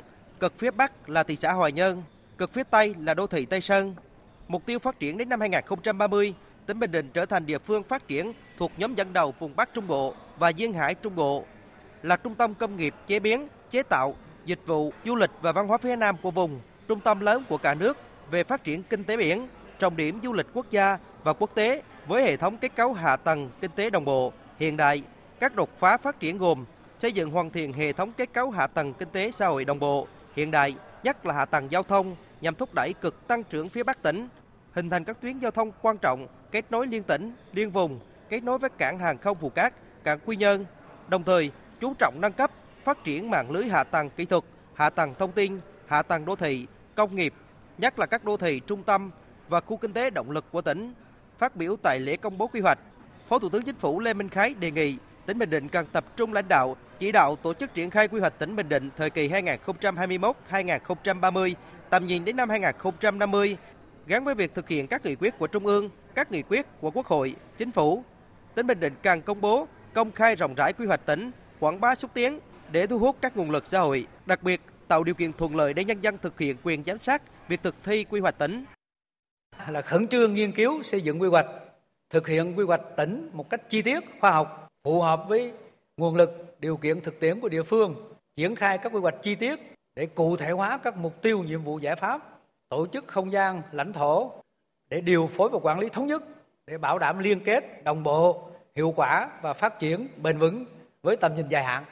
[0.40, 2.02] cực phía Bắc là thị xã Hoài Nhơn,
[2.38, 3.94] cực phía Tây là đô thị Tây Sơn.
[4.50, 6.34] Mục tiêu phát triển đến năm 2030,
[6.66, 9.74] tỉnh Bình Định trở thành địa phương phát triển thuộc nhóm dẫn đầu vùng Bắc
[9.74, 11.44] Trung Bộ và duyên hải Trung Bộ,
[12.02, 15.68] là trung tâm công nghiệp chế biến, chế tạo, dịch vụ, du lịch và văn
[15.68, 17.98] hóa phía Nam của vùng, trung tâm lớn của cả nước
[18.30, 21.82] về phát triển kinh tế biển, trọng điểm du lịch quốc gia và quốc tế
[22.06, 25.02] với hệ thống kết cấu hạ tầng kinh tế đồng bộ, hiện đại.
[25.40, 26.64] Các đột phá phát triển gồm
[26.98, 29.78] xây dựng hoàn thiện hệ thống kết cấu hạ tầng kinh tế xã hội đồng
[29.78, 33.68] bộ, hiện đại, nhất là hạ tầng giao thông nhằm thúc đẩy cực tăng trưởng
[33.68, 34.28] phía Bắc tỉnh,
[34.72, 38.42] hình thành các tuyến giao thông quan trọng kết nối liên tỉnh, liên vùng, kết
[38.42, 40.64] nối với cảng hàng không Phù Cát, cảng Quy Nhơn,
[41.09, 42.50] đồng thời chú trọng nâng cấp,
[42.85, 46.37] phát triển mạng lưới hạ tầng kỹ thuật, hạ tầng thông tin, hạ tầng đô
[46.37, 47.35] thị, công nghiệp,
[47.78, 49.11] nhất là các đô thị trung tâm
[49.48, 50.92] và khu kinh tế động lực của tỉnh.
[51.38, 52.78] Phát biểu tại lễ công bố quy hoạch,
[53.28, 56.04] Phó Thủ tướng Chính phủ Lê Minh Khái đề nghị tỉnh Bình Định cần tập
[56.16, 59.11] trung lãnh đạo, chỉ đạo tổ chức triển khai quy hoạch tỉnh Bình Định thời
[59.11, 61.54] kỳ 2021-2030,
[61.90, 63.56] tầm nhìn đến năm 2050,
[64.06, 66.90] gắn với việc thực hiện các nghị quyết của Trung ương, các nghị quyết của
[66.90, 68.04] Quốc hội, Chính phủ.
[68.54, 71.94] Tỉnh Bình Định càng công bố, công khai rộng rãi quy hoạch tỉnh, quảng bá
[71.94, 72.38] xúc tiến
[72.72, 75.74] để thu hút các nguồn lực xã hội, đặc biệt tạo điều kiện thuận lợi
[75.74, 78.64] để nhân dân thực hiện quyền giám sát việc thực thi quy hoạch tỉnh.
[79.68, 81.46] Là khẩn trương nghiên cứu xây dựng quy hoạch,
[82.10, 85.52] thực hiện quy hoạch tỉnh một cách chi tiết, khoa học, phù hợp với
[85.96, 89.34] nguồn lực, điều kiện thực tiễn của địa phương, triển khai các quy hoạch chi
[89.34, 89.60] tiết
[89.96, 92.39] để cụ thể hóa các mục tiêu, nhiệm vụ, giải pháp,
[92.70, 94.33] tổ chức không gian, lãnh thổ
[94.90, 96.22] để điều phối và quản lý thống nhất
[96.66, 100.64] để bảo đảm liên kết, đồng bộ, hiệu quả và phát triển bền vững
[101.02, 101.85] với tầm nhìn dài hạn.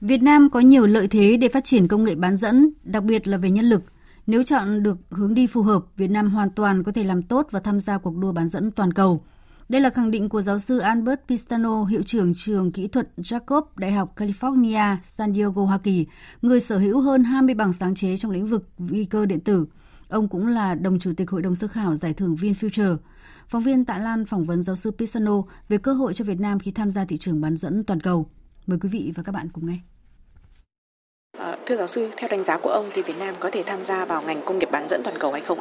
[0.00, 3.26] Việt Nam có nhiều lợi thế để phát triển công nghệ bán dẫn, đặc biệt
[3.28, 3.82] là về nhân lực.
[4.26, 7.46] Nếu chọn được hướng đi phù hợp, Việt Nam hoàn toàn có thể làm tốt
[7.50, 9.22] và tham gia cuộc đua bán dẫn toàn cầu.
[9.68, 13.62] Đây là khẳng định của giáo sư Albert Pistano, hiệu trưởng trường kỹ thuật Jacob,
[13.76, 16.06] Đại học California, San Diego, Hoa Kỳ,
[16.42, 19.66] người sở hữu hơn 20 bằng sáng chế trong lĩnh vực vi cơ điện tử.
[20.08, 22.96] Ông cũng là đồng chủ tịch hội đồng sơ khảo giải thưởng VinFuture.
[23.48, 26.58] Phóng viên Tạ Lan phỏng vấn giáo sư Pisano về cơ hội cho Việt Nam
[26.58, 28.26] khi tham gia thị trường bán dẫn toàn cầu.
[28.66, 29.78] Mời quý vị và các bạn cùng nghe.
[31.38, 33.84] À, thưa giáo sư, theo đánh giá của ông thì Việt Nam có thể tham
[33.84, 35.58] gia vào ngành công nghiệp bán dẫn toàn cầu hay không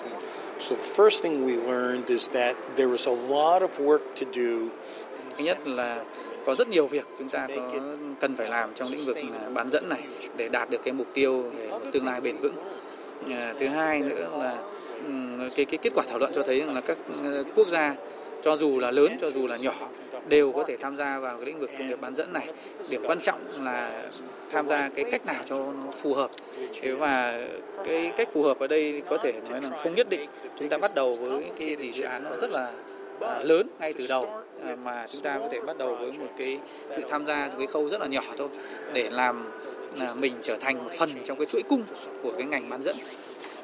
[0.60, 4.26] So the first thing we learned is that there was a lot of work to
[4.34, 4.70] do.
[5.38, 6.04] Thứ nhất là
[6.46, 7.72] có rất nhiều việc chúng ta có
[8.20, 9.18] cần phải làm trong lĩnh vực
[9.54, 10.04] bán dẫn này
[10.38, 12.56] để đạt được cái mục tiêu về tương lai bền vững.
[13.30, 14.58] À, thứ hai nữa là
[15.56, 16.98] cái cái kết quả thảo luận cho thấy rằng là các
[17.56, 17.96] quốc gia
[18.44, 19.90] cho dù là lớn cho dù là nhỏ
[20.28, 22.48] đều có thể tham gia vào cái lĩnh vực công nghiệp bán dẫn này.
[22.90, 24.04] Điểm quan trọng là
[24.50, 26.32] tham gia cái cách nào cho nó phù hợp.
[26.82, 27.48] Thế và
[27.86, 30.30] cái cách phù hợp ở đây có thể nói là không nhất định.
[30.60, 32.72] Chúng ta bắt đầu với cái gì dự án nó rất là
[33.22, 34.30] à, lớn ngay từ đầu
[34.64, 36.60] à, mà chúng ta có thể bắt đầu với một cái
[36.90, 38.48] sự tham gia từ cái khâu rất là nhỏ thôi
[38.94, 39.52] để làm
[39.96, 41.84] là mình trở thành một phần trong cái chuỗi cung
[42.24, 42.96] của cái ngành bán dẫn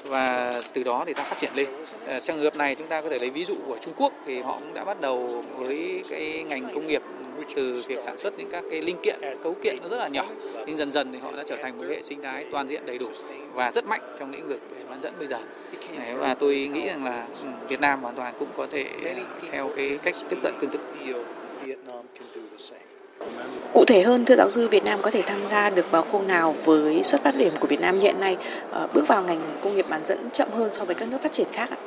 [0.03, 1.67] và từ đó thì ta phát triển lên.
[2.07, 4.13] Ờ, trong trường hợp này chúng ta có thể lấy ví dụ của Trung Quốc
[4.25, 7.01] thì họ cũng đã bắt đầu với cái ngành công nghiệp
[7.55, 10.25] từ việc sản xuất những các cái linh kiện, cấu kiện nó rất là nhỏ.
[10.65, 12.97] Nhưng dần dần thì họ đã trở thành một hệ sinh thái toàn diện đầy
[12.97, 13.07] đủ
[13.53, 14.59] và rất mạnh trong lĩnh vực
[14.89, 15.37] bán dẫn bây giờ.
[16.17, 18.85] Và tôi nghĩ rằng là ừ, Việt Nam hoàn toàn cũng có thể
[19.51, 20.79] theo cái cách tiếp cận tương tự.
[23.73, 26.21] Cụ thể hơn, thưa giáo sư, Việt Nam có thể tham gia được vào khâu
[26.21, 28.37] nào với xuất phát điểm của Việt Nam hiện nay
[28.71, 31.31] ờ, bước vào ngành công nghiệp bán dẫn chậm hơn so với các nước phát
[31.31, 31.77] triển khác ạ?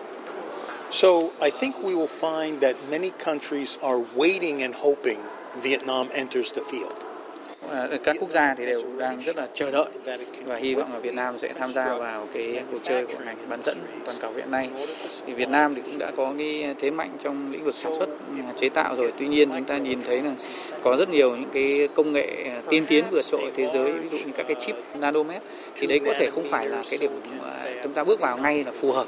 [0.90, 1.08] So
[1.40, 5.18] I think we will find that many countries are waiting and hoping
[5.62, 7.13] Vietnam enters the field.
[7.70, 9.88] Ờ, các quốc gia thì đều đang rất là chờ đợi
[10.44, 13.36] và hy vọng là Việt Nam sẽ tham gia vào cái cuộc chơi của ngành
[13.48, 14.68] bán dẫn toàn cầu hiện nay.
[15.26, 18.08] Thì Việt Nam thì cũng đã có cái thế mạnh trong lĩnh vực sản xuất
[18.08, 19.12] ừ, chế tạo rồi.
[19.18, 20.30] Tuy nhiên chúng ta nhìn thấy là
[20.82, 22.26] có rất nhiều những cái công nghệ
[22.68, 25.42] tiên tiến vượt trội thế giới, ví dụ như các cái chip nanomet
[25.76, 27.10] thì đấy có thể không phải là cái điểm
[27.82, 29.06] chúng ta bước vào ngay là phù hợp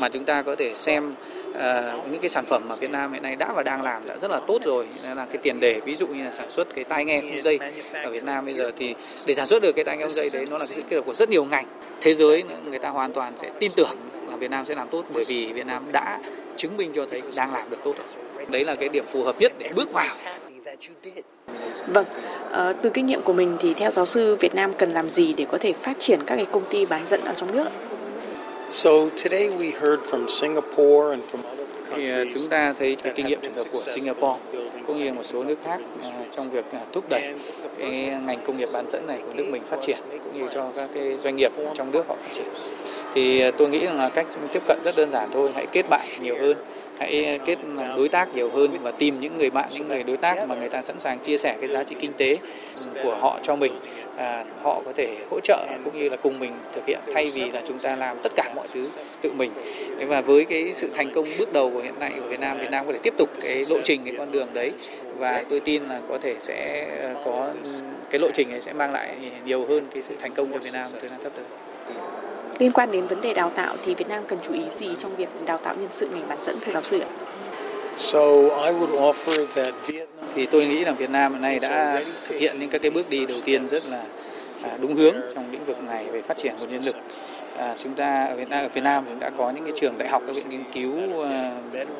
[0.00, 1.14] mà chúng ta có thể xem
[1.58, 4.16] uh, những cái sản phẩm mà Việt Nam hiện nay đã và đang làm đã
[4.22, 4.88] rất là tốt rồi.
[5.06, 7.40] Nên là cái tiền đề ví dụ như là sản xuất cái tai nghe không
[7.40, 7.58] dây
[8.04, 8.94] ở Việt Nam bây giờ thì
[9.26, 10.96] để sản xuất được cái tai nghe không dây đấy nó là cái sự kết
[10.96, 11.66] hợp của rất nhiều ngành.
[12.00, 13.96] Thế giới người ta hoàn toàn sẽ tin tưởng
[14.30, 16.20] là Việt Nam sẽ làm tốt bởi vì Việt Nam đã
[16.56, 18.46] chứng minh cho thấy đang làm được tốt rồi.
[18.48, 20.08] Đấy là cái điểm phù hợp nhất để bước vào.
[21.86, 22.04] Vâng,
[22.52, 25.32] à, từ kinh nghiệm của mình thì theo giáo sư Việt Nam cần làm gì
[25.32, 27.68] để có thể phát triển các cái công ty bán dẫn ở trong nước?
[31.96, 34.38] Thì chúng ta thấy cái kinh nghiệm trường hợp của Singapore
[34.86, 37.34] cũng như một số nước khác uh, trong việc uh, thúc đẩy
[37.78, 37.90] cái
[38.26, 40.90] ngành công nghiệp bán dẫn này của nước mình phát triển cũng như cho các
[40.94, 42.46] cái doanh nghiệp trong nước họ phát triển.
[43.14, 46.08] Thì tôi nghĩ rằng là cách tiếp cận rất đơn giản thôi, hãy kết bạn
[46.20, 46.56] nhiều hơn
[46.98, 47.58] hãy kết
[47.96, 50.68] đối tác nhiều hơn và tìm những người bạn những người đối tác mà người
[50.68, 52.38] ta sẵn sàng chia sẻ cái giá trị kinh tế
[53.02, 53.72] của họ cho mình.
[54.16, 57.50] À, họ có thể hỗ trợ cũng như là cùng mình thực hiện thay vì
[57.50, 58.84] là chúng ta làm tất cả mọi thứ
[59.20, 59.50] tự mình.
[60.06, 62.70] Và với cái sự thành công bước đầu của hiện nay của Việt Nam Việt
[62.70, 64.72] Nam có thể tiếp tục cái lộ trình cái con đường đấy.
[65.16, 67.50] Và tôi tin là có thể sẽ ờ, có
[68.10, 70.72] cái lộ trình ấy sẽ mang lại nhiều hơn cái sự thành công cho Việt
[70.72, 71.44] Nam thời gian sắp tới
[72.58, 75.16] liên quan đến vấn đề đào tạo thì Việt Nam cần chú ý gì trong
[75.16, 77.08] việc đào tạo nhân sự ngành bán dẫn thưa giáo sư ạ?
[77.96, 78.20] So
[78.64, 82.38] I would offer that Vietnam thì tôi nghĩ là Việt Nam hiện nay đã thực
[82.38, 84.04] hiện những các cái bước đi đầu tiên rất là
[84.62, 86.96] à, đúng hướng trong lĩnh vực này về phát triển nguồn nhân lực.
[87.56, 89.98] À, chúng ta ở Việt Nam ở Việt Nam cũng đã có những cái trường
[89.98, 91.26] đại học các viện nghiên cứu uh,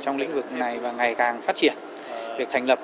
[0.01, 1.75] trong lĩnh vực này và ngày càng phát triển.
[2.39, 2.79] Việc thành lập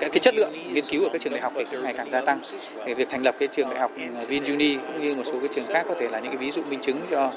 [0.00, 2.20] cái, cái chất lượng nghiên cứu ở các trường đại học thì ngày càng gia
[2.20, 2.40] tăng.
[2.84, 5.48] Thì việc thành lập cái trường đại học ừ, VinUni cũng như một số cái
[5.54, 7.32] trường khác có thể là những cái ví dụ minh chứng cho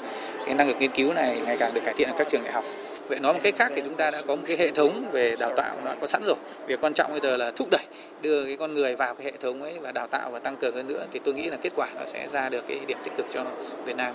[0.46, 2.52] cái năng lực nghiên cứu này ngày càng được cải thiện ở các trường đại
[2.52, 2.64] học.
[3.08, 5.36] Vậy nói một cách khác thì chúng ta đã có một cái hệ thống về
[5.38, 6.36] đào tạo đã có sẵn rồi.
[6.66, 7.84] Việc quan trọng bây giờ là thúc đẩy
[8.20, 10.74] đưa cái con người vào cái hệ thống ấy và đào tạo và tăng cường
[10.74, 13.12] hơn nữa thì tôi nghĩ là kết quả nó sẽ ra được cái điểm tích
[13.16, 13.44] cực cho
[13.86, 14.14] Việt Nam.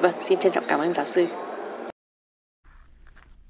[0.00, 1.26] Vâng, xin trân trọng cảm ơn giáo sư.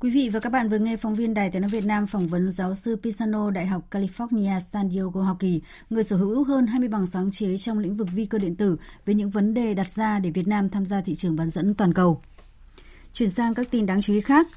[0.00, 2.26] Quý vị và các bạn vừa nghe phóng viên Đài Tiếng nói Việt Nam phỏng
[2.26, 6.66] vấn giáo sư Pisano Đại học California San Diego Hoa Kỳ, người sở hữu hơn
[6.66, 9.74] 20 bằng sáng chế trong lĩnh vực vi cơ điện tử về những vấn đề
[9.74, 12.22] đặt ra để Việt Nam tham gia thị trường bán dẫn toàn cầu.
[13.12, 14.48] Chuyển sang các tin đáng chú ý khác.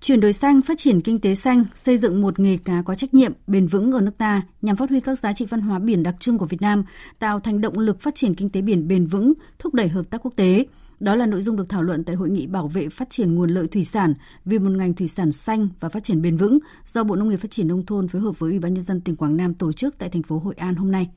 [0.00, 3.14] Chuyển đổi xanh, phát triển kinh tế xanh, xây dựng một nghề cá có trách
[3.14, 6.02] nhiệm, bền vững ở nước ta nhằm phát huy các giá trị văn hóa biển
[6.02, 6.84] đặc trưng của Việt Nam,
[7.18, 10.22] tạo thành động lực phát triển kinh tế biển bền vững, thúc đẩy hợp tác
[10.22, 10.66] quốc tế–
[11.00, 13.50] đó là nội dung được thảo luận tại hội nghị bảo vệ phát triển nguồn
[13.50, 17.04] lợi thủy sản vì một ngành thủy sản xanh và phát triển bền vững do
[17.04, 19.16] Bộ Nông nghiệp Phát triển nông thôn phối hợp với Ủy ban nhân dân tỉnh
[19.16, 21.10] Quảng Nam tổ chức tại thành phố Hội An hôm nay.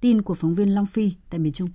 [0.00, 1.68] Tin của phóng viên Long Phi tại miền Trung.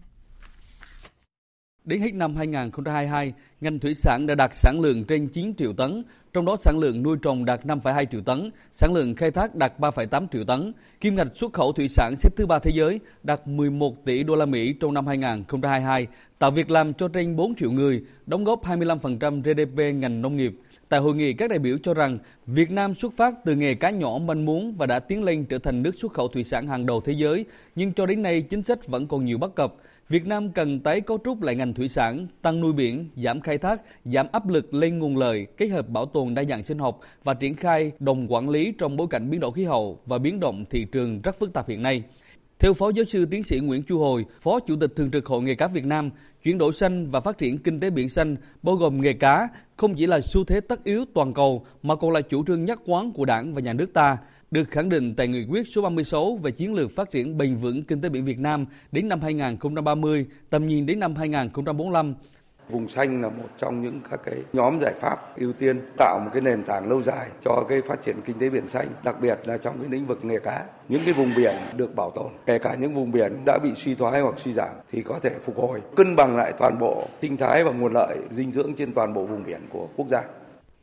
[1.85, 6.03] Đến hết năm 2022, ngành thủy sản đã đạt sản lượng trên 9 triệu tấn,
[6.33, 9.79] trong đó sản lượng nuôi trồng đạt 5,2 triệu tấn, sản lượng khai thác đạt
[9.79, 10.73] 3,8 triệu tấn.
[10.99, 14.35] Kim ngạch xuất khẩu thủy sản xếp thứ ba thế giới, đạt 11 tỷ đô
[14.35, 16.07] la Mỹ trong năm 2022,
[16.39, 20.53] tạo việc làm cho trên 4 triệu người, đóng góp 25% GDP ngành nông nghiệp.
[20.89, 23.89] Tại hội nghị, các đại biểu cho rằng Việt Nam xuất phát từ nghề cá
[23.89, 26.85] nhỏ manh muốn và đã tiến lên trở thành nước xuất khẩu thủy sản hàng
[26.85, 29.75] đầu thế giới, nhưng cho đến nay chính sách vẫn còn nhiều bất cập.
[30.09, 33.57] Việt Nam cần tái cấu trúc lại ngành thủy sản, tăng nuôi biển, giảm khai
[33.57, 36.99] thác, giảm áp lực lên nguồn lợi, kết hợp bảo tồn đa dạng sinh học
[37.23, 40.39] và triển khai đồng quản lý trong bối cảnh biến đổi khí hậu và biến
[40.39, 42.03] động thị trường rất phức tạp hiện nay.
[42.59, 45.41] Theo Phó Giáo sư Tiến sĩ Nguyễn Chu Hồi, Phó Chủ tịch Thường trực Hội
[45.41, 46.09] Nghề cá Việt Nam,
[46.43, 49.95] chuyển đổi xanh và phát triển kinh tế biển xanh bao gồm nghề cá không
[49.95, 53.11] chỉ là xu thế tất yếu toàn cầu mà còn là chủ trương nhất quán
[53.11, 54.17] của Đảng và Nhà nước ta,
[54.51, 57.83] được khẳng định tại nghị quyết số 36 về chiến lược phát triển bền vững
[57.83, 62.15] kinh tế biển Việt Nam đến năm 2030, tầm nhìn đến năm 2045.
[62.69, 66.29] Vùng xanh là một trong những các cái nhóm giải pháp ưu tiên tạo một
[66.33, 69.39] cái nền tảng lâu dài cho cái phát triển kinh tế biển xanh, đặc biệt
[69.45, 70.65] là trong cái lĩnh vực nghề cá.
[70.89, 73.95] Những cái vùng biển được bảo tồn, kể cả những vùng biển đã bị suy
[73.95, 77.37] thoái hoặc suy giảm thì có thể phục hồi, cân bằng lại toàn bộ sinh
[77.37, 80.21] thái và nguồn lợi dinh dưỡng trên toàn bộ vùng biển của quốc gia.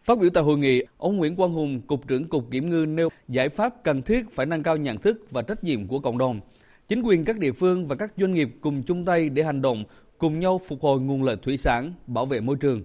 [0.08, 3.08] Phát biểu tại hội nghị, ông Nguyễn Quang Hùng, Cục trưởng Cục Kiểm ngư nêu
[3.28, 6.40] giải pháp cần thiết phải nâng cao nhận thức và trách nhiệm của cộng đồng.
[6.88, 9.84] Chính quyền các địa phương và các doanh nghiệp cùng chung tay để hành động,
[10.18, 12.82] cùng nhau phục hồi nguồn lợi thủy sản, bảo vệ môi trường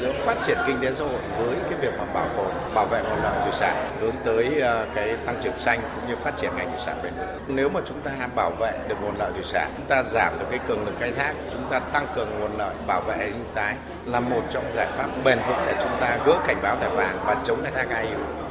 [0.00, 3.02] giữa phát triển kinh tế xã hội với cái việc mà bảo tồn, bảo vệ
[3.02, 6.50] nguồn lợi thủy sản hướng tới ờ, cái tăng trưởng xanh cũng như phát triển
[6.56, 7.56] ngành thủy sản bền vững.
[7.56, 10.46] Nếu mà chúng ta bảo vệ được nguồn lợi thủy sản, chúng ta giảm được
[10.50, 13.74] cái cường lực khai thác, chúng ta tăng cường nguồn lợi, bảo vệ sinh thái
[14.06, 17.18] là một trong giải pháp bền vững để chúng ta gỡ cảnh báo thẻ vàng
[17.26, 18.49] và chống khai thác IUU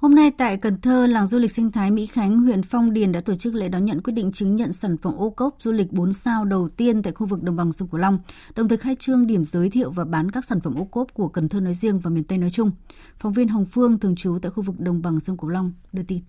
[0.00, 3.12] Hôm nay tại Cần Thơ, làng du lịch sinh thái Mỹ Khánh, huyện Phong Điền
[3.12, 5.72] đã tổ chức lễ đón nhận quyết định chứng nhận sản phẩm ô cốp du
[5.72, 8.18] lịch 4 sao đầu tiên tại khu vực đồng bằng sông Cửu Long,
[8.56, 11.28] đồng thời khai trương điểm giới thiệu và bán các sản phẩm ô cốp của
[11.28, 12.70] Cần Thơ nói riêng và miền Tây nói chung.
[13.16, 16.02] Phóng viên Hồng Phương thường trú tại khu vực đồng bằng sông Cửu Long đưa
[16.02, 16.20] tin.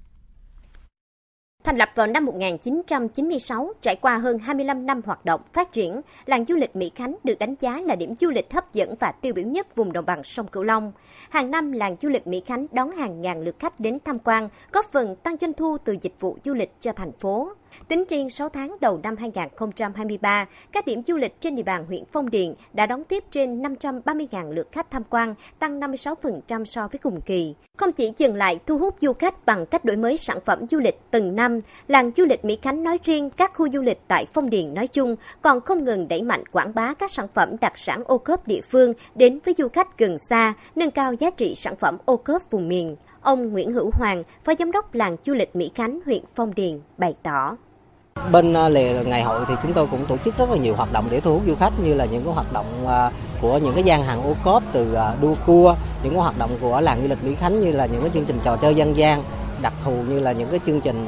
[1.63, 6.45] Thành lập vào năm 1996, trải qua hơn 25 năm hoạt động phát triển, làng
[6.45, 9.33] du lịch Mỹ Khánh được đánh giá là điểm du lịch hấp dẫn và tiêu
[9.33, 10.91] biểu nhất vùng đồng bằng sông Cửu Long.
[11.29, 14.49] Hàng năm, làng du lịch Mỹ Khánh đón hàng ngàn lượt khách đến tham quan,
[14.71, 17.51] góp phần tăng doanh thu từ dịch vụ du lịch cho thành phố.
[17.87, 22.03] Tính riêng 6 tháng đầu năm 2023, các điểm du lịch trên địa bàn huyện
[22.11, 26.99] Phong Điền đã đón tiếp trên 530.000 lượt khách tham quan, tăng 56% so với
[26.99, 27.55] cùng kỳ.
[27.77, 30.79] Không chỉ dừng lại thu hút du khách bằng cách đổi mới sản phẩm du
[30.79, 34.25] lịch từng năm, làng du lịch Mỹ Khánh nói riêng, các khu du lịch tại
[34.33, 37.77] Phong Điền nói chung còn không ngừng đẩy mạnh quảng bá các sản phẩm đặc
[37.77, 41.55] sản ô cốp địa phương đến với du khách gần xa, nâng cao giá trị
[41.55, 42.95] sản phẩm ô cốp vùng miền.
[43.21, 46.79] Ông Nguyễn Hữu Hoàng, Phó Giám đốc làng du lịch Mỹ Khánh, huyện Phong Điền,
[46.97, 47.55] bày tỏ.
[48.31, 50.93] Bên à, lề ngày hội thì chúng tôi cũng tổ chức rất là nhiều hoạt
[50.93, 53.73] động để thu hút du khách như là những cái hoạt động à, của những
[53.73, 57.01] cái gian hàng ô cốp từ à, đua cua, những cái hoạt động của làng
[57.01, 59.23] du lịch Mỹ Khánh như là những cái chương trình trò chơi dân gian,
[59.61, 61.05] đặc thù như là những cái chương trình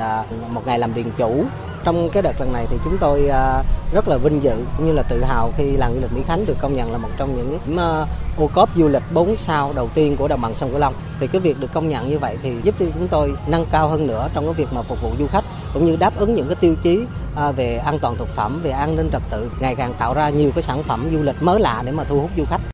[0.50, 1.44] một ngày làm điền chủ
[1.84, 3.64] trong cái đợt lần này thì chúng tôi à,
[3.94, 6.46] rất là vinh dự cũng như là tự hào khi làng du lịch Mỹ Khánh
[6.46, 8.06] được công nhận là một trong những à,
[8.38, 10.94] ô cốp du lịch 4 sao đầu tiên của đồng bằng sông Cửu Long.
[11.20, 13.88] Thì cái việc được công nhận như vậy thì giúp cho chúng tôi nâng cao
[13.88, 16.48] hơn nữa trong cái việc mà phục vụ du khách cũng như đáp ứng những
[16.48, 19.76] cái tiêu chí à, về an toàn thực phẩm, về an ninh trật tự, ngày
[19.76, 22.30] càng tạo ra nhiều cái sản phẩm du lịch mới lạ để mà thu hút
[22.38, 22.71] du khách.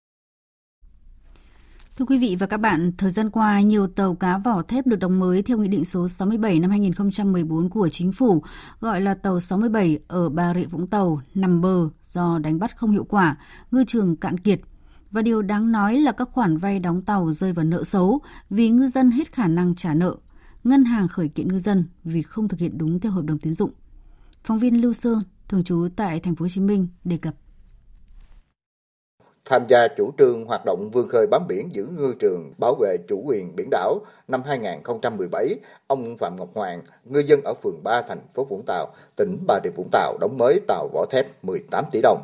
[1.97, 4.95] Thưa quý vị và các bạn, thời gian qua, nhiều tàu cá vỏ thép được
[4.95, 8.43] đóng mới theo Nghị định số 67 năm 2014 của Chính phủ,
[8.79, 12.91] gọi là tàu 67 ở Bà Rịa Vũng Tàu, nằm bờ do đánh bắt không
[12.91, 13.37] hiệu quả,
[13.71, 14.61] ngư trường cạn kiệt.
[15.11, 18.69] Và điều đáng nói là các khoản vay đóng tàu rơi vào nợ xấu vì
[18.69, 20.15] ngư dân hết khả năng trả nợ.
[20.63, 23.53] Ngân hàng khởi kiện ngư dân vì không thực hiện đúng theo hợp đồng tín
[23.53, 23.71] dụng.
[24.43, 27.35] Phóng viên Lưu Sơn, thường trú tại thành phố Hồ Chí Minh đề cập
[29.49, 32.97] tham gia chủ trương hoạt động vươn khơi bám biển giữ ngư trường, bảo vệ
[33.07, 35.55] chủ quyền biển đảo năm 2017,
[35.87, 39.59] ông Phạm Ngọc Hoàng, ngư dân ở phường 3 thành phố Vũng Tàu, tỉnh Bà
[39.63, 42.21] Rịa Vũng Tàu đóng mới tàu vỏ thép 18 tỷ đồng.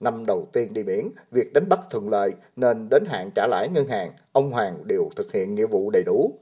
[0.00, 3.68] Năm đầu tiên đi biển, việc đánh bắt thuận lợi nên đến hạn trả lãi
[3.68, 6.32] ngân hàng, ông Hoàng đều thực hiện nghĩa vụ đầy đủ.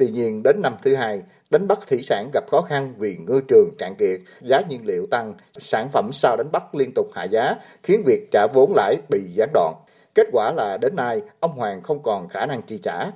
[0.00, 3.40] Tuy nhiên đến năm thứ hai, đánh bắt thủy sản gặp khó khăn vì ngư
[3.48, 7.24] trường cạn kiệt, giá nhiên liệu tăng, sản phẩm sau đánh bắt liên tục hạ
[7.24, 9.74] giá, khiến việc trả vốn lãi bị gián đoạn.
[10.14, 13.06] Kết quả là đến nay, ông Hoàng không còn khả năng chi trả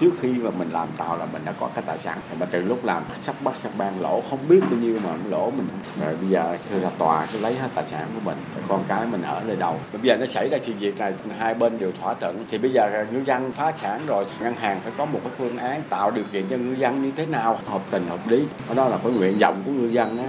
[0.00, 2.18] trước khi mà mình làm tàu là mình đã có cái tài sản.
[2.40, 5.50] Mà từ lúc làm sắp bắt, sắp ban lỗ, không biết bao nhiêu mà lỗ
[5.50, 5.68] mình
[6.00, 8.36] rồi bây giờ thưa ra tòa cứ lấy hết tài sản của mình.
[8.68, 9.80] Con cái mình ở nơi đầu.
[9.92, 12.44] Bây giờ nó xảy ra chuyện việc này, hai bên đều thỏa thuận.
[12.50, 15.58] Thì bây giờ ngư dân phá sản rồi, ngân hàng phải có một cái phương
[15.58, 18.44] án tạo điều kiện cho ngư dân như thế nào, hợp tình, hợp lý.
[18.74, 20.22] Đó là cái nguyện vọng của ngư dân đó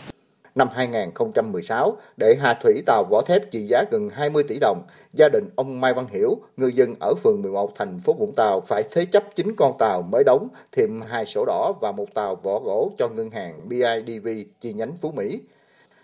[0.60, 4.82] năm 2016 để hạ thủy tàu vỏ thép trị giá gần 20 tỷ đồng.
[5.13, 8.62] Gia đình ông Mai Văn Hiểu, ngư dân ở phường 11 thành phố Vũng Tàu
[8.62, 12.36] phải thế chấp 9 con tàu mới đóng, thêm hai sổ đỏ và một tàu
[12.36, 14.28] vỏ gỗ cho ngân hàng BIDV
[14.62, 15.41] chi nhánh Phú Mỹ.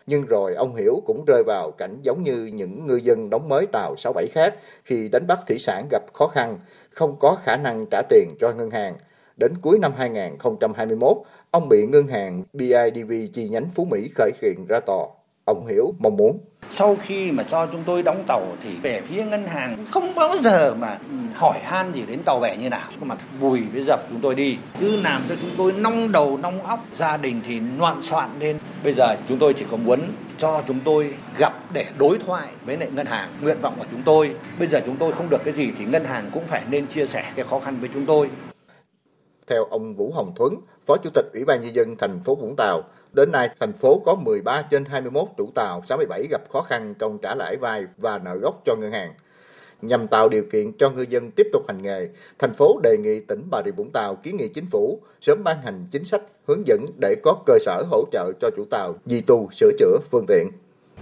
[0.08, 3.66] Nhưng rồi ông Hiểu cũng rơi vào cảnh giống như những ngư dân đóng mới
[3.66, 7.86] tàu 67 khác khi đánh bắt thủy sản gặp khó khăn, không có khả năng
[7.92, 8.94] trả tiền cho ngân hàng.
[9.40, 11.18] Đến cuối năm 2021,
[11.56, 15.06] ông bị ngân hàng BIDV chi nhánh Phú Mỹ khởi kiện ra tòa.
[15.46, 16.40] Ông Hiểu mong muốn.
[16.70, 20.38] Sau khi mà cho chúng tôi đóng tàu thì về phía ngân hàng không bao
[20.38, 20.98] giờ mà
[21.34, 22.90] hỏi han gì đến tàu bè như nào.
[23.02, 24.58] Mà bùi với dập chúng tôi đi.
[24.80, 26.86] Cứ làm cho chúng tôi nong đầu nong óc.
[26.96, 28.58] Gia đình thì loạn soạn lên.
[28.84, 30.00] Bây giờ chúng tôi chỉ có muốn
[30.38, 33.30] cho chúng tôi gặp để đối thoại với lại ngân hàng.
[33.42, 34.36] Nguyện vọng của chúng tôi.
[34.60, 37.08] Bây giờ chúng tôi không được cái gì thì ngân hàng cũng phải nên chia
[37.08, 38.30] sẻ cái khó khăn với chúng tôi.
[39.48, 40.56] Theo ông Vũ Hồng Thuấn,
[40.86, 44.02] Phó Chủ tịch Ủy ban Nhân dân thành phố Vũng Tàu, đến nay thành phố
[44.06, 48.18] có 13 trên 21 chủ tàu 67 gặp khó khăn trong trả lãi vay và
[48.18, 49.14] nợ gốc cho ngân hàng.
[49.82, 53.20] Nhằm tạo điều kiện cho ngư dân tiếp tục hành nghề, thành phố đề nghị
[53.20, 56.68] tỉnh Bà Rịa Vũng Tàu kiến nghị chính phủ sớm ban hành chính sách hướng
[56.68, 60.26] dẫn để có cơ sở hỗ trợ cho chủ tàu di tu sửa chữa phương
[60.28, 60.48] tiện.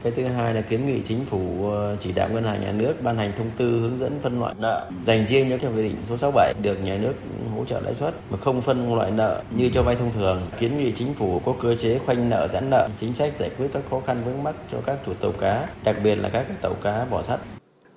[0.03, 2.93] Cái thứ hai là kiến nghị chính phủ ờ, chỉ đạo ngân hàng nhà nước
[3.01, 5.95] ban hành thông tư hướng dẫn phân loại nợ dành riêng cho theo quy định
[6.09, 7.13] số 67 được nhà nước
[7.63, 10.41] hỗ trợ lãi suất mà không phân loại nợ như cho vay thông thường.
[10.59, 13.67] Kiến nghị chính phủ có cơ chế khoanh nợ giãn nợ, chính sách giải quyết
[13.73, 16.73] các khó khăn vướng mắc cho các chủ tàu cá, đặc biệt là các tàu
[16.73, 17.39] cá vỏ sắt.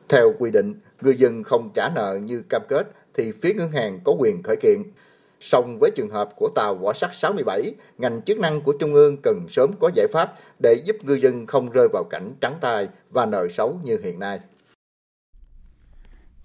[0.08, 4.00] Theo quy định, ngư dân không trả nợ như cam kết thì phía ngân hàng
[4.04, 4.82] có quyền khởi kiện.
[5.40, 9.16] Song với trường hợp của tàu vỏ sắt 67, ngành chức năng của Trung ương
[9.22, 12.88] cần sớm có giải pháp để giúp ngư dân không rơi vào cảnh trắng tay
[13.10, 14.40] và nợ xấu như hiện nay.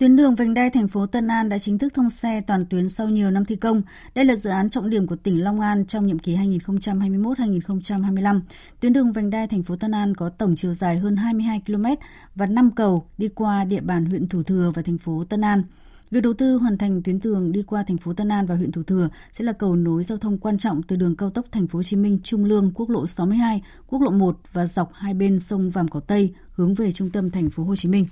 [0.02, 2.90] Tuyến đường vành đai thành phố Tân An đã chính thức thông xe toàn tuyến
[2.90, 3.82] sau nhiều năm thi công.
[4.16, 8.42] Đây là dự án trọng điểm của tỉnh Long An trong nhiệm kỳ 2021-2025.
[8.80, 11.86] Tuyến đường vành đai thành phố Tân An có tổng chiều dài hơn 22 km
[12.36, 15.64] và 5 cầu đi qua địa bàn huyện Thủ Thừa và thành phố Tân An.
[16.12, 18.72] Việc đầu tư hoàn thành tuyến đường đi qua thành phố Tân An và huyện
[18.72, 21.68] Thủ Thừa sẽ là cầu nối giao thông quan trọng từ đường cao tốc thành
[21.68, 25.14] phố Hồ Chí Minh Trung Lương, quốc lộ 62, quốc lộ 1 và dọc hai
[25.14, 28.08] bên sông Vàm Cỏ Tây hướng về trung tâm thành phố Hồ Chí Minh.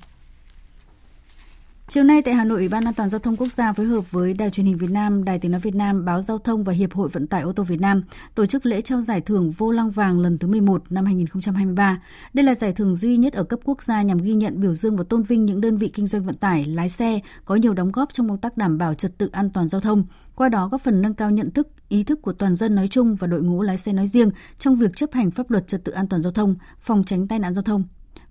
[1.90, 4.12] Chiều nay tại Hà Nội, Ủy ban An toàn giao thông quốc gia phối hợp
[4.12, 6.74] với Đài truyền hình Việt Nam, Đài Tiếng nói Việt Nam, Báo Giao thông và
[6.74, 8.04] Hiệp hội Vận tải ô tô Việt Nam
[8.36, 12.02] tổ chức lễ trao giải thưởng Vô Lăng Vàng lần thứ 11 năm 2023.
[12.34, 14.98] Đây là giải thưởng duy nhất ở cấp quốc gia nhằm ghi nhận biểu dương
[14.98, 17.92] và tôn vinh những đơn vị kinh doanh vận tải, lái xe có nhiều đóng
[17.92, 20.82] góp trong công tác đảm bảo trật tự an toàn giao thông, qua đó góp
[20.82, 23.62] phần nâng cao nhận thức, ý thức của toàn dân nói chung và đội ngũ
[23.62, 26.32] lái xe nói riêng trong việc chấp hành pháp luật trật tự an toàn giao
[26.32, 27.84] thông, phòng tránh tai nạn giao thông.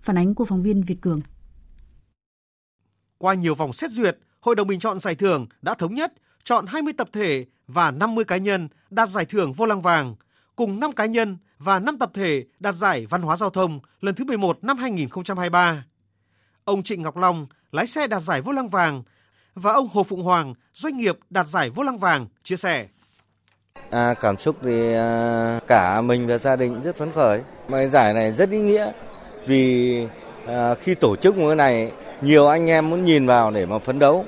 [0.02, 1.20] Phản ánh của phóng viên Việt Cường.
[3.18, 6.12] Qua nhiều vòng xét duyệt, Hội đồng bình chọn giải thưởng đã thống nhất
[6.44, 10.14] chọn 20 tập thể và 50 cá nhân đạt giải thưởng vô lăng vàng,
[10.56, 14.14] cùng 5 cá nhân và 5 tập thể đạt giải văn hóa giao thông lần
[14.14, 15.84] thứ 11 năm 2023.
[16.64, 19.02] Ông Trịnh Ngọc Long, lái xe đạt giải vô lăng vàng
[19.54, 22.88] và ông Hồ Phụng Hoàng, doanh nghiệp đạt giải vô lăng vàng, chia sẻ.
[23.90, 27.42] À, cảm xúc thì à, cả mình và gia đình rất phấn khởi.
[27.68, 28.92] Mà giải này rất ý nghĩa
[29.46, 30.06] vì
[30.46, 33.78] à, khi tổ chức một cái này nhiều anh em muốn nhìn vào để mà
[33.78, 34.24] phấn đấu.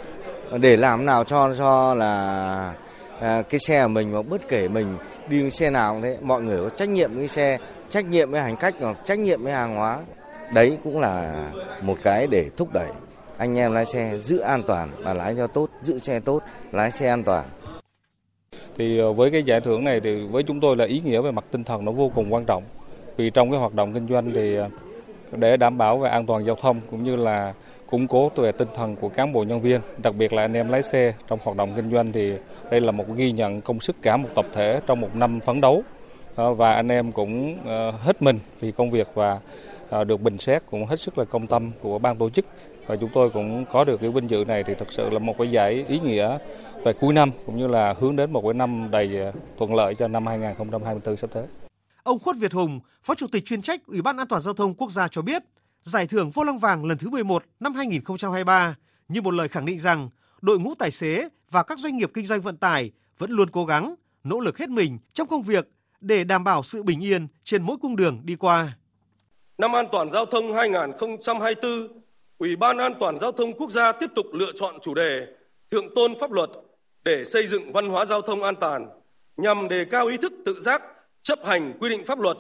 [0.61, 2.75] Để làm nào cho cho là
[3.21, 4.97] à, cái xe của mình và bất kể mình
[5.29, 7.59] đi xe nào cũng thế mọi người có trách nhiệm với xe
[7.91, 9.99] trách nhiệm với hành khách hoặc trách nhiệm với hàng hóa.
[10.55, 11.45] Đấy cũng là
[11.83, 12.89] một cái để thúc đẩy
[13.37, 16.91] anh em lái xe giữ an toàn và lái cho tốt giữ xe tốt lái
[16.91, 17.45] xe an toàn.
[18.79, 21.31] Thì à, với cái giải thưởng này thì với chúng tôi là ý nghĩa về
[21.31, 22.63] mặt tinh thần nó vô cùng quan trọng.
[23.17, 24.69] Vì trong cái hoạt động kinh doanh thì à,
[25.33, 27.55] để đảm bảo về an toàn giao thông cũng như là
[27.91, 30.69] củng cố về tinh thần của cán bộ nhân viên, đặc biệt là anh em
[30.69, 32.33] lái xe trong hoạt động kinh doanh thì
[32.71, 35.61] đây là một ghi nhận công sức cả một tập thể trong một năm phấn
[35.61, 35.83] đấu
[36.35, 39.41] ờ, và anh em cũng ờ, hết mình vì công việc và
[39.89, 42.45] ờ, được bình xét cũng hết sức là công tâm của ban tổ chức
[42.87, 45.35] và chúng tôi cũng có được cái vinh dự này thì thật sự là một
[45.39, 46.39] cái giải ý nghĩa
[46.85, 50.09] về cuối năm cũng như là hướng đến một cái năm đầy thuận lợi cho
[50.09, 51.45] năm 2024 sắp tới.
[52.03, 54.75] Ông Khuất Việt Hùng, Phó Chủ tịch chuyên trách Ủy ban An toàn giao thông
[54.75, 55.43] quốc gia cho biết,
[55.83, 58.77] Giải thưởng Vô Lăng Vàng lần thứ 11 năm 2023
[59.09, 60.11] như một lời khẳng định rằng
[60.43, 63.65] đội ngũ tài xế và các doanh nghiệp kinh doanh vận tải vẫn luôn cố
[63.65, 65.69] gắng, nỗ lực hết mình trong công việc
[66.01, 68.77] để đảm bảo sự bình yên trên mỗi cung đường đi qua.
[69.59, 72.03] Năm an toàn giao thông 2024,
[72.39, 75.27] Ủy ban An toàn giao thông quốc gia tiếp tục lựa chọn chủ đề
[75.71, 76.51] thượng tôn pháp luật
[77.05, 78.89] để xây dựng văn hóa giao thông an toàn
[79.37, 80.83] nhằm đề cao ý thức tự giác
[81.23, 82.37] chấp hành quy định pháp luật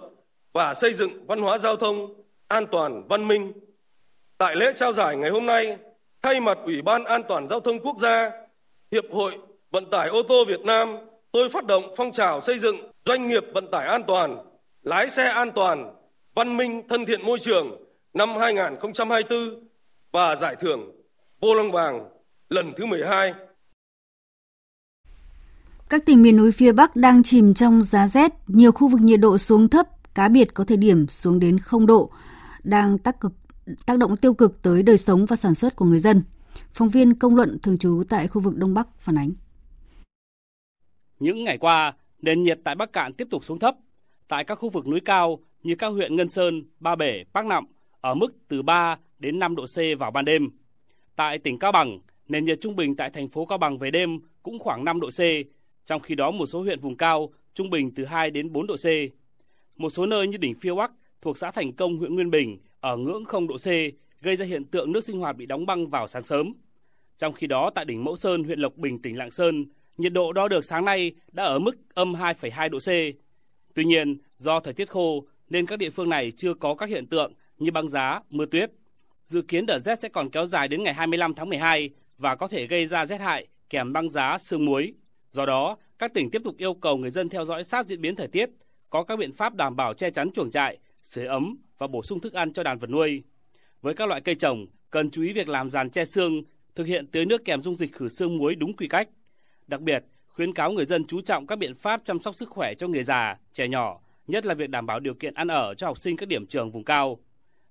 [0.52, 2.20] và xây dựng văn hóa giao thông
[2.50, 3.52] an toàn, văn minh.
[4.38, 5.76] Tại lễ trao giải ngày hôm nay,
[6.22, 8.30] thay mặt Ủy ban An toàn Giao thông Quốc gia,
[8.92, 9.38] Hiệp hội
[9.70, 10.96] Vận tải ô tô Việt Nam,
[11.32, 14.36] tôi phát động phong trào xây dựng doanh nghiệp vận tải an toàn,
[14.82, 15.94] lái xe an toàn,
[16.34, 17.84] văn minh, thân thiện môi trường
[18.14, 19.38] năm 2024
[20.12, 20.90] và giải thưởng
[21.40, 22.08] Vô Lăng Vàng
[22.48, 23.34] lần thứ 12.
[25.88, 29.20] Các tỉnh miền núi phía Bắc đang chìm trong giá rét, nhiều khu vực nhiệt
[29.20, 32.10] độ xuống thấp, cá biệt có thời điểm xuống đến 0 độ
[32.64, 33.32] đang tác cực
[33.86, 36.22] tác động tiêu cực tới đời sống và sản xuất của người dân.
[36.72, 39.32] Phóng viên công luận thường trú tại khu vực Đông Bắc phản ánh.
[41.18, 43.74] Những ngày qua, nền nhiệt tại Bắc Cạn tiếp tục xuống thấp.
[44.28, 47.64] Tại các khu vực núi cao như các huyện Ngân Sơn, Ba Bể, Bắc Nậm
[48.00, 50.50] ở mức từ 3 đến 5 độ C vào ban đêm.
[51.16, 54.20] Tại tỉnh Cao Bằng, nền nhiệt trung bình tại thành phố Cao Bằng về đêm
[54.42, 55.20] cũng khoảng 5 độ C,
[55.84, 58.76] trong khi đó một số huyện vùng cao trung bình từ 2 đến 4 độ
[58.76, 58.86] C.
[59.76, 60.92] Một số nơi như đỉnh Phiêu Bắc
[61.22, 63.66] thuộc xã Thành Công, huyện Nguyên Bình ở ngưỡng 0 độ C,
[64.20, 66.52] gây ra hiện tượng nước sinh hoạt bị đóng băng vào sáng sớm.
[67.16, 69.64] Trong khi đó, tại đỉnh Mẫu Sơn, huyện Lộc Bình, tỉnh Lạng Sơn,
[69.96, 72.88] nhiệt độ đo được sáng nay đã ở mức âm 2,2 độ C.
[73.74, 77.06] Tuy nhiên, do thời tiết khô nên các địa phương này chưa có các hiện
[77.06, 78.70] tượng như băng giá, mưa tuyết.
[79.24, 82.48] Dự kiến đợt rét sẽ còn kéo dài đến ngày 25 tháng 12 và có
[82.48, 84.94] thể gây ra rét hại kèm băng giá, sương muối.
[85.32, 88.16] Do đó, các tỉnh tiếp tục yêu cầu người dân theo dõi sát diễn biến
[88.16, 88.50] thời tiết,
[88.90, 92.20] có các biện pháp đảm bảo che chắn chuồng trại, sưởi ấm và bổ sung
[92.20, 93.22] thức ăn cho đàn vật nuôi.
[93.80, 96.42] Với các loại cây trồng, cần chú ý việc làm giàn che xương,
[96.74, 99.08] thực hiện tưới nước kèm dung dịch khử xương muối đúng quy cách.
[99.66, 102.74] Đặc biệt, khuyến cáo người dân chú trọng các biện pháp chăm sóc sức khỏe
[102.74, 105.86] cho người già, trẻ nhỏ, nhất là việc đảm bảo điều kiện ăn ở cho
[105.86, 107.18] học sinh các điểm trường vùng cao.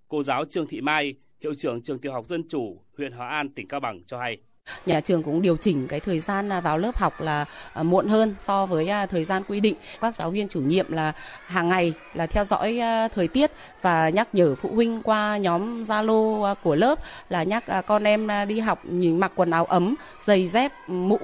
[0.08, 3.50] Cô giáo Trương Thị Mai, hiệu trưởng trường tiểu học Dân chủ, huyện Hòa An,
[3.50, 4.38] tỉnh Cao Bằng cho hay.
[4.86, 8.08] Nhà trường cũng điều chỉnh cái thời gian à, vào lớp học là à, muộn
[8.08, 9.76] hơn so với à, thời gian quy định.
[10.02, 11.14] Các giáo viên chủ nhiệm là
[11.46, 12.80] hàng ngày là theo dõi
[13.16, 13.52] thời tiết
[13.82, 17.00] và nhắc nhở phụ huynh qua nhóm Zalo của lớp
[17.30, 19.96] là nhắc con em đi học nhìn mặc quần áo ấm,
[20.26, 21.20] giày dép, mũ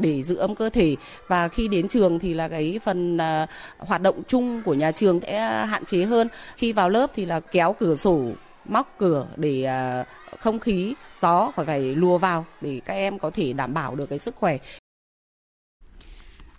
[0.00, 0.96] để giữ ấm cơ thể
[1.28, 3.18] và khi đến trường thì là cái phần
[3.78, 6.28] hoạt động chung của nhà trường sẽ hạn chế hơn.
[6.56, 8.22] Khi vào lớp thì là kéo cửa sổ
[8.64, 9.68] móc cửa để
[10.40, 14.08] không khí gió khỏi phải lùa vào để các em có thể đảm bảo được
[14.08, 14.58] cái sức khỏe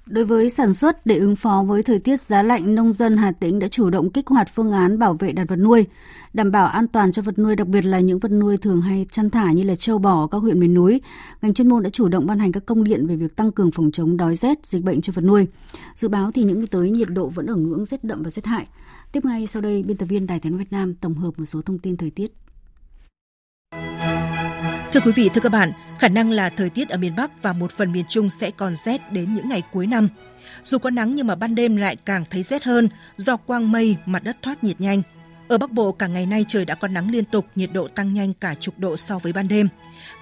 [0.09, 3.31] Đối với sản xuất để ứng phó với thời tiết giá lạnh, nông dân Hà
[3.31, 5.85] Tĩnh đã chủ động kích hoạt phương án bảo vệ đàn vật nuôi,
[6.33, 9.05] đảm bảo an toàn cho vật nuôi, đặc biệt là những vật nuôi thường hay
[9.11, 11.01] chăn thả như là trâu bò ở các huyện miền núi.
[11.41, 13.71] Ngành chuyên môn đã chủ động ban hành các công điện về việc tăng cường
[13.71, 15.47] phòng chống đói rét, dịch bệnh cho vật nuôi.
[15.95, 18.45] Dự báo thì những ngày tới nhiệt độ vẫn ở ngưỡng rét đậm và rét
[18.45, 18.67] hại.
[19.11, 21.61] Tiếp ngay sau đây, biên tập viên Đài Tiếng Việt Nam tổng hợp một số
[21.61, 22.33] thông tin thời tiết.
[24.97, 27.53] Thưa quý vị, thưa các bạn, khả năng là thời tiết ở miền Bắc và
[27.53, 30.07] một phần miền Trung sẽ còn rét đến những ngày cuối năm.
[30.63, 33.97] Dù có nắng nhưng mà ban đêm lại càng thấy rét hơn do quang mây,
[34.05, 35.01] mặt đất thoát nhiệt nhanh.
[35.47, 38.13] Ở Bắc Bộ cả ngày nay trời đã có nắng liên tục, nhiệt độ tăng
[38.13, 39.67] nhanh cả chục độ so với ban đêm.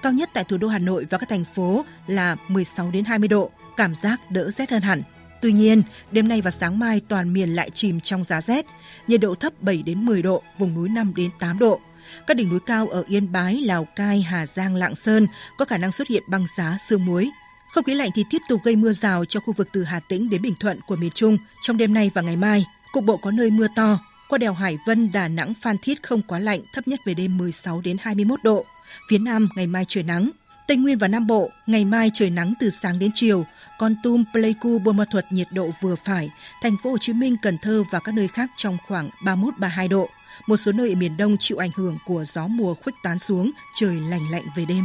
[0.02, 3.28] Cao nhất tại thủ đô Hà Nội và các thành phố là 16 đến 20
[3.28, 5.02] độ, cảm giác đỡ rét hơn hẳn.
[5.42, 8.66] Tuy nhiên, đêm nay và sáng mai toàn miền lại chìm trong giá rét,
[9.06, 11.80] nhiệt độ thấp 7 đến 10 độ, vùng núi 5 đến 8 độ.
[12.26, 15.26] Các đỉnh núi cao ở Yên Bái, Lào Cai, Hà Giang, Lạng Sơn
[15.58, 17.30] có khả năng xuất hiện băng giá sương muối.
[17.72, 20.30] Không khí lạnh thì tiếp tục gây mưa rào cho khu vực từ Hà Tĩnh
[20.30, 22.64] đến Bình Thuận của miền Trung trong đêm nay và ngày mai.
[22.92, 23.98] Cục bộ có nơi mưa to.
[24.28, 27.38] Qua đèo Hải Vân, Đà Nẵng, Phan Thiết không quá lạnh, thấp nhất về đêm
[27.38, 28.64] 16 đến 21 độ.
[29.10, 30.30] Phía Nam ngày mai trời nắng.
[30.66, 33.46] Tây Nguyên và Nam Bộ ngày mai trời nắng từ sáng đến chiều.
[33.78, 36.30] Con Tum, Pleiku, Buôn Ma Thuột nhiệt độ vừa phải.
[36.62, 40.08] Thành phố Hồ Chí Minh, Cần Thơ và các nơi khác trong khoảng 31-32 độ.
[40.46, 43.50] Một số nơi ở miền Đông chịu ảnh hưởng của gió mùa khuếch tán xuống,
[43.74, 44.84] trời lành lạnh về đêm.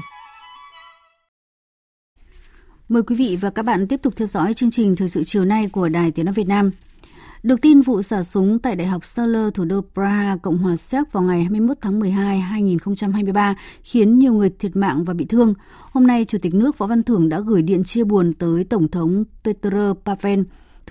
[2.90, 5.46] Mời quý vị và các bạn tiếp tục theo dõi chương trình Thời sự chiều
[5.46, 6.72] nay của Đài Tiếng Nói Việt Nam.
[7.44, 11.12] Được tin vụ xả súng tại Đại học Saler, thủ đô Praha, Cộng hòa Séc
[11.12, 15.54] vào ngày 21 tháng 12, 2023 khiến nhiều người thiệt mạng và bị thương.
[15.92, 18.88] Hôm nay, Chủ tịch nước Võ Văn Thưởng đã gửi điện chia buồn tới Tổng
[18.88, 19.76] thống Petr
[20.06, 20.40] Pavel,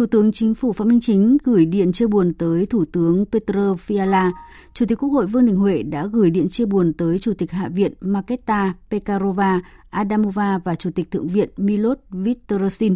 [0.00, 3.56] Thủ tướng Chính phủ Phạm Minh Chính gửi điện chia buồn tới Thủ tướng Petr
[3.86, 4.30] Fiala.
[4.74, 7.50] Chủ tịch Quốc hội Vương Đình Huệ đã gửi điện chia buồn tới Chủ tịch
[7.50, 12.94] Hạ viện Maketa Pekarova Adamova và Chủ tịch Thượng viện Milot Vitorosin.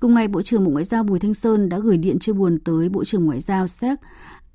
[0.00, 2.58] Cùng ngày, Bộ trưởng Bộ Ngoại giao Bùi Thanh Sơn đã gửi điện chia buồn
[2.64, 3.98] tới Bộ trưởng Ngoại giao Séc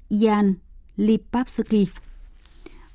[0.10, 0.54] Jan
[0.98, 1.88] Lipavsky.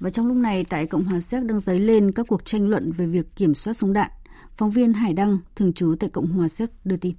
[0.00, 2.92] Và trong lúc này, tại Cộng hòa Séc đang dấy lên các cuộc tranh luận
[2.92, 4.10] về việc kiểm soát súng đạn.
[4.56, 7.14] Phóng viên Hải Đăng, thường trú tại Cộng hòa Séc đưa tin.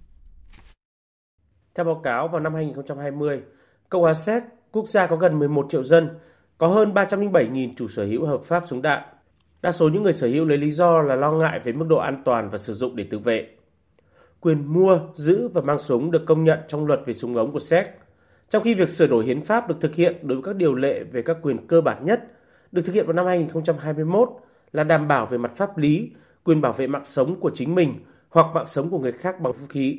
[1.76, 3.42] Theo báo cáo vào năm 2020,
[3.90, 6.10] Cộng hòa Séc, quốc gia có gần 11 triệu dân,
[6.58, 9.04] có hơn 307.000 chủ sở hữu hợp pháp súng đạn.
[9.62, 11.98] Đa số những người sở hữu lấy lý do là lo ngại về mức độ
[11.98, 13.48] an toàn và sử dụng để tự vệ.
[14.40, 17.60] Quyền mua, giữ và mang súng được công nhận trong luật về súng ống của
[17.60, 17.86] Séc,
[18.50, 21.04] trong khi việc sửa đổi hiến pháp được thực hiện đối với các điều lệ
[21.04, 22.24] về các quyền cơ bản nhất
[22.72, 24.30] được thực hiện vào năm 2021
[24.72, 26.12] là đảm bảo về mặt pháp lý
[26.44, 27.94] quyền bảo vệ mạng sống của chính mình
[28.30, 29.98] hoặc mạng sống của người khác bằng vũ khí.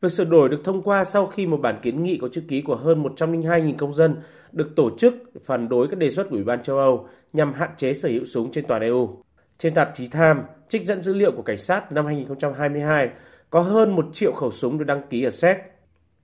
[0.00, 2.62] Việc sửa đổi được thông qua sau khi một bản kiến nghị có chữ ký
[2.62, 4.16] của hơn 102.000 công dân
[4.52, 7.70] được tổ chức phản đối các đề xuất của Ủy ban châu Âu nhằm hạn
[7.76, 9.22] chế sở hữu súng trên toàn EU.
[9.58, 10.34] Trên tạp chí Time,
[10.68, 13.10] trích dẫn dữ liệu của cảnh sát năm 2022,
[13.50, 15.56] có hơn 1 triệu khẩu súng được đăng ký ở Séc.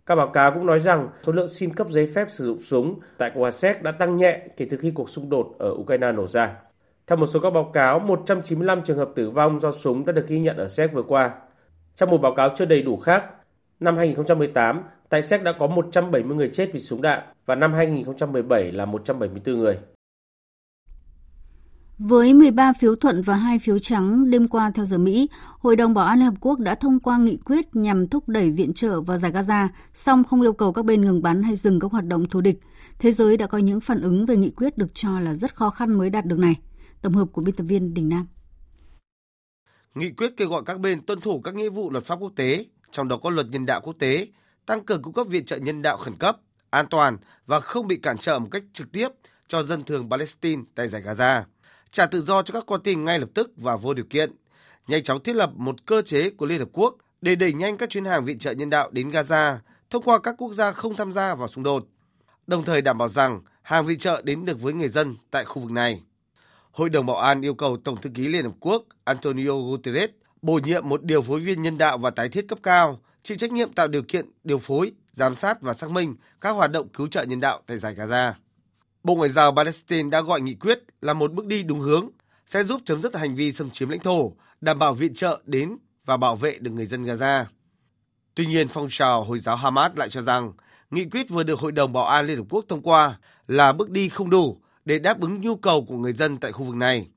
[0.07, 3.01] Các báo cáo cũng nói rằng số lượng xin cấp giấy phép sử dụng súng
[3.19, 6.13] tại Cộng hòa Séc đã tăng nhẹ kể từ khi cuộc xung đột ở Ukraine
[6.13, 6.57] nổ ra.
[7.07, 10.29] Theo một số các báo cáo, 195 trường hợp tử vong do súng đã được
[10.29, 11.31] ghi nhận ở Séc vừa qua.
[11.97, 13.25] Trong một báo cáo chưa đầy đủ khác,
[13.83, 18.73] Năm 2018, tại Séc đã có 170 người chết vì súng đạn và năm 2017
[18.73, 19.79] là 174 người.
[21.99, 25.29] Với 13 phiếu thuận và 2 phiếu trắng đêm qua theo giờ Mỹ,
[25.59, 28.51] Hội đồng Bảo an Liên Hợp Quốc đã thông qua nghị quyết nhằm thúc đẩy
[28.51, 31.81] viện trợ vào giải Gaza, song không yêu cầu các bên ngừng bắn hay dừng
[31.81, 32.61] các hoạt động thù địch.
[32.99, 35.71] Thế giới đã có những phản ứng về nghị quyết được cho là rất khó
[35.71, 36.55] khăn mới đạt được này.
[37.03, 38.27] Tổng hợp của biên tập viên Đình Nam.
[39.95, 42.65] Nghị quyết kêu gọi các bên tuân thủ các nghĩa vụ luật pháp quốc tế,
[42.93, 44.29] trong đó có luật nhân đạo quốc tế,
[44.67, 46.37] tăng cường cung cấp viện trợ nhân đạo khẩn cấp,
[46.71, 49.09] an toàn và không bị cản trở một cách trực tiếp
[49.49, 51.43] cho dân thường Palestine tại giải Gaza,
[51.91, 54.33] trả tự do cho các con tin ngay lập tức và vô điều kiện,
[54.89, 57.91] nhanh chóng thiết lập một cơ chế của Liên Hợp Quốc để đẩy nhanh các
[57.91, 59.57] chuyến hàng viện trợ nhân đạo đến Gaza
[59.91, 61.87] thông qua các quốc gia không tham gia vào xung đột,
[62.47, 65.63] đồng thời đảm bảo rằng hàng viện trợ đến được với người dân tại khu
[65.63, 66.03] vực này.
[66.71, 70.11] Hội đồng Bảo an yêu cầu Tổng thư ký Liên Hợp Quốc Antonio Guterres
[70.43, 73.53] bổ nhiệm một điều phối viên nhân đạo và tái thiết cấp cao, chịu trách
[73.53, 77.09] nhiệm tạo điều kiện điều phối, giám sát và xác minh các hoạt động cứu
[77.09, 78.33] trợ nhân đạo tại giải Gaza.
[79.05, 82.09] Bộ Ngoại giao Palestine đã gọi nghị quyết là một bước đi đúng hướng,
[82.47, 85.77] sẽ giúp chấm dứt hành vi xâm chiếm lãnh thổ, đảm bảo viện trợ đến
[86.05, 87.45] và bảo vệ được người dân Gaza.
[88.35, 90.53] Tuy nhiên, phong trào Hồi giáo Hamas lại cho rằng
[90.91, 93.19] nghị quyết vừa được Hội đồng Bảo an Liên Hợp Quốc thông qua
[93.49, 96.65] là bước đi không đủ để đáp ứng nhu cầu của người dân tại khu
[96.65, 97.09] vực này.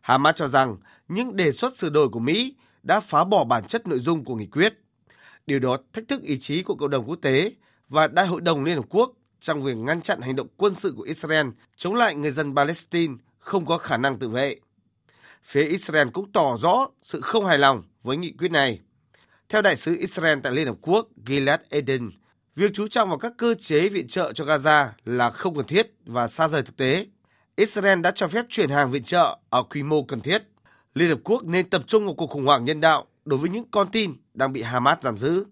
[0.00, 0.76] Hamas cho rằng
[1.08, 4.34] những đề xuất sửa đổi của Mỹ đã phá bỏ bản chất nội dung của
[4.34, 4.74] nghị quyết.
[5.46, 7.52] Điều đó thách thức ý chí của cộng đồng quốc tế
[7.88, 10.94] và Đại hội đồng Liên Hợp Quốc trong việc ngăn chặn hành động quân sự
[10.96, 11.46] của Israel
[11.76, 14.56] chống lại người dân Palestine không có khả năng tự vệ.
[15.42, 18.80] Phía Israel cũng tỏ rõ sự không hài lòng với nghị quyết này.
[19.48, 22.10] Theo đại sứ Israel tại Liên Hợp Quốc Gilad Eden,
[22.56, 25.92] việc chú trọng vào các cơ chế viện trợ cho Gaza là không cần thiết
[26.06, 27.06] và xa rời thực tế.
[27.56, 30.42] Israel đã cho phép chuyển hàng viện trợ ở quy mô cần thiết.
[30.98, 33.64] Liên Hợp Quốc nên tập trung vào cuộc khủng hoảng nhân đạo đối với những
[33.70, 35.44] con tin đang bị Hamas giam giữ.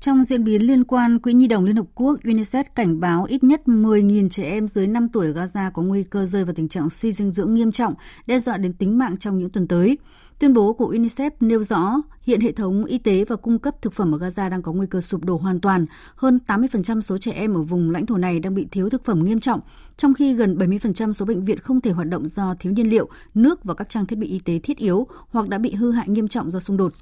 [0.00, 3.44] Trong diễn biến liên quan, Quỹ Nhi đồng Liên Hợp Quốc UNICEF cảnh báo ít
[3.44, 6.90] nhất 10.000 trẻ em dưới 5 tuổi Gaza có nguy cơ rơi vào tình trạng
[6.90, 7.94] suy dinh dưỡng nghiêm trọng,
[8.26, 9.98] đe dọa đến tính mạng trong những tuần tới.
[10.38, 13.92] Tuyên bố của UNICEF nêu rõ hiện hệ thống y tế và cung cấp thực
[13.92, 15.86] phẩm ở Gaza đang có nguy cơ sụp đổ hoàn toàn.
[16.16, 19.24] Hơn 80% số trẻ em ở vùng lãnh thổ này đang bị thiếu thực phẩm
[19.24, 19.60] nghiêm trọng,
[19.96, 23.08] trong khi gần 70% số bệnh viện không thể hoạt động do thiếu nhiên liệu,
[23.34, 26.08] nước và các trang thiết bị y tế thiết yếu hoặc đã bị hư hại
[26.08, 26.92] nghiêm trọng do xung đột.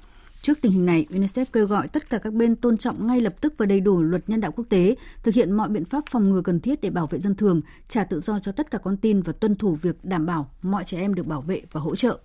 [0.41, 3.33] Trước tình hình này, UNICEF kêu gọi tất cả các bên tôn trọng ngay lập
[3.41, 6.29] tức và đầy đủ luật nhân đạo quốc tế, thực hiện mọi biện pháp phòng
[6.29, 8.97] ngừa cần thiết để bảo vệ dân thường, trả tự do cho tất cả con
[8.97, 11.95] tin và tuân thủ việc đảm bảo mọi trẻ em được bảo vệ và hỗ
[11.95, 12.19] trợ.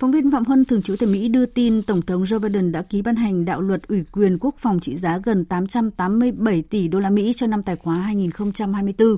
[0.00, 2.82] Phóng viên Phạm Huân, thường trú tại Mỹ, đưa tin Tổng thống Joe Biden đã
[2.82, 7.00] ký ban hành đạo luật ủy quyền quốc phòng trị giá gần 887 tỷ đô
[7.00, 9.16] la Mỹ cho năm tài khoá 2024.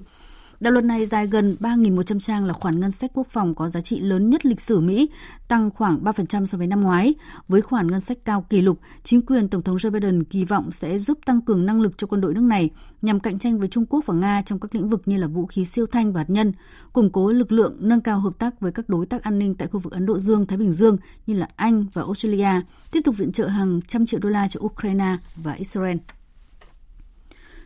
[0.63, 3.81] Đạo luật này dài gần 3.100 trang là khoản ngân sách quốc phòng có giá
[3.81, 5.11] trị lớn nhất lịch sử Mỹ,
[5.49, 7.15] tăng khoảng 3% so với năm ngoái.
[7.49, 10.73] Với khoản ngân sách cao kỷ lục, chính quyền Tổng thống Joe Biden kỳ vọng
[10.73, 12.71] sẽ giúp tăng cường năng lực cho quân đội nước này
[13.03, 15.47] nhằm cạnh tranh với Trung Quốc và Nga trong các lĩnh vực như là vũ
[15.47, 16.53] khí siêu thanh và hạt nhân,
[16.93, 19.69] củng cố lực lượng, nâng cao hợp tác với các đối tác an ninh tại
[19.69, 20.97] khu vực Ấn Độ Dương, Thái Bình Dương
[21.27, 22.61] như là Anh và Australia,
[22.93, 25.97] tiếp tục viện trợ hàng trăm triệu đô la cho Ukraine và Israel.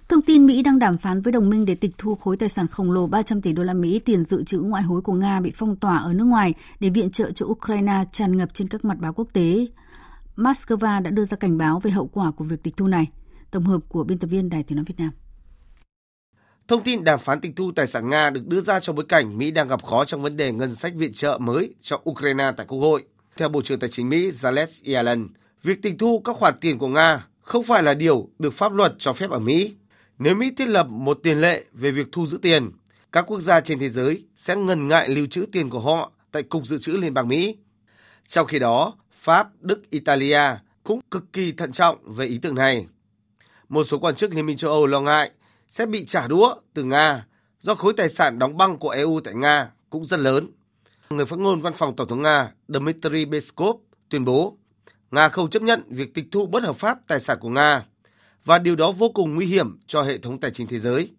[0.09, 2.69] Thông tin Mỹ đang đàm phán với đồng minh để tịch thu khối tài sản
[2.69, 5.53] khổng lồ 300 tỷ đô la Mỹ tiền dự trữ ngoại hối của Nga bị
[5.55, 8.99] phong tỏa ở nước ngoài để viện trợ cho Ukraine tràn ngập trên các mặt
[8.99, 9.67] báo quốc tế.
[10.37, 13.07] Moscow đã đưa ra cảnh báo về hậu quả của việc tịch thu này.
[13.51, 15.11] Tổng hợp của biên tập viên Đài Tiếng nói Việt Nam.
[16.69, 19.39] Thông tin đàm phán tịch thu tài sản Nga được đưa ra trong bối cảnh
[19.39, 22.67] Mỹ đang gặp khó trong vấn đề ngân sách viện trợ mới cho Ukraine tại
[22.67, 23.05] Quốc hội.
[23.37, 25.29] Theo Bộ trưởng Tài chính Mỹ Janet Yellen,
[25.63, 28.95] việc tịch thu các khoản tiền của Nga không phải là điều được pháp luật
[28.99, 29.77] cho phép ở Mỹ.
[30.19, 32.71] Nếu Mỹ thiết lập một tiền lệ về việc thu giữ tiền,
[33.13, 36.43] các quốc gia trên thế giới sẽ ngần ngại lưu trữ tiền của họ tại
[36.43, 37.57] Cục Dự trữ Liên bang Mỹ.
[38.29, 40.41] Trong khi đó, Pháp, Đức, Italia
[40.83, 42.87] cũng cực kỳ thận trọng về ý tưởng này.
[43.69, 45.31] Một số quan chức Liên minh châu Âu lo ngại
[45.69, 47.27] sẽ bị trả đũa từ Nga
[47.61, 50.51] do khối tài sản đóng băng của EU tại Nga cũng rất lớn.
[51.11, 53.77] Người phát ngôn văn phòng Tổng thống Nga Dmitry Peskov
[54.09, 54.57] tuyên bố
[55.11, 57.87] Nga không chấp nhận việc tịch thu bất hợp pháp tài sản của Nga
[58.47, 61.11] và điều đó vô cùng nguy hiểm cho hệ thống tài chính thế giới.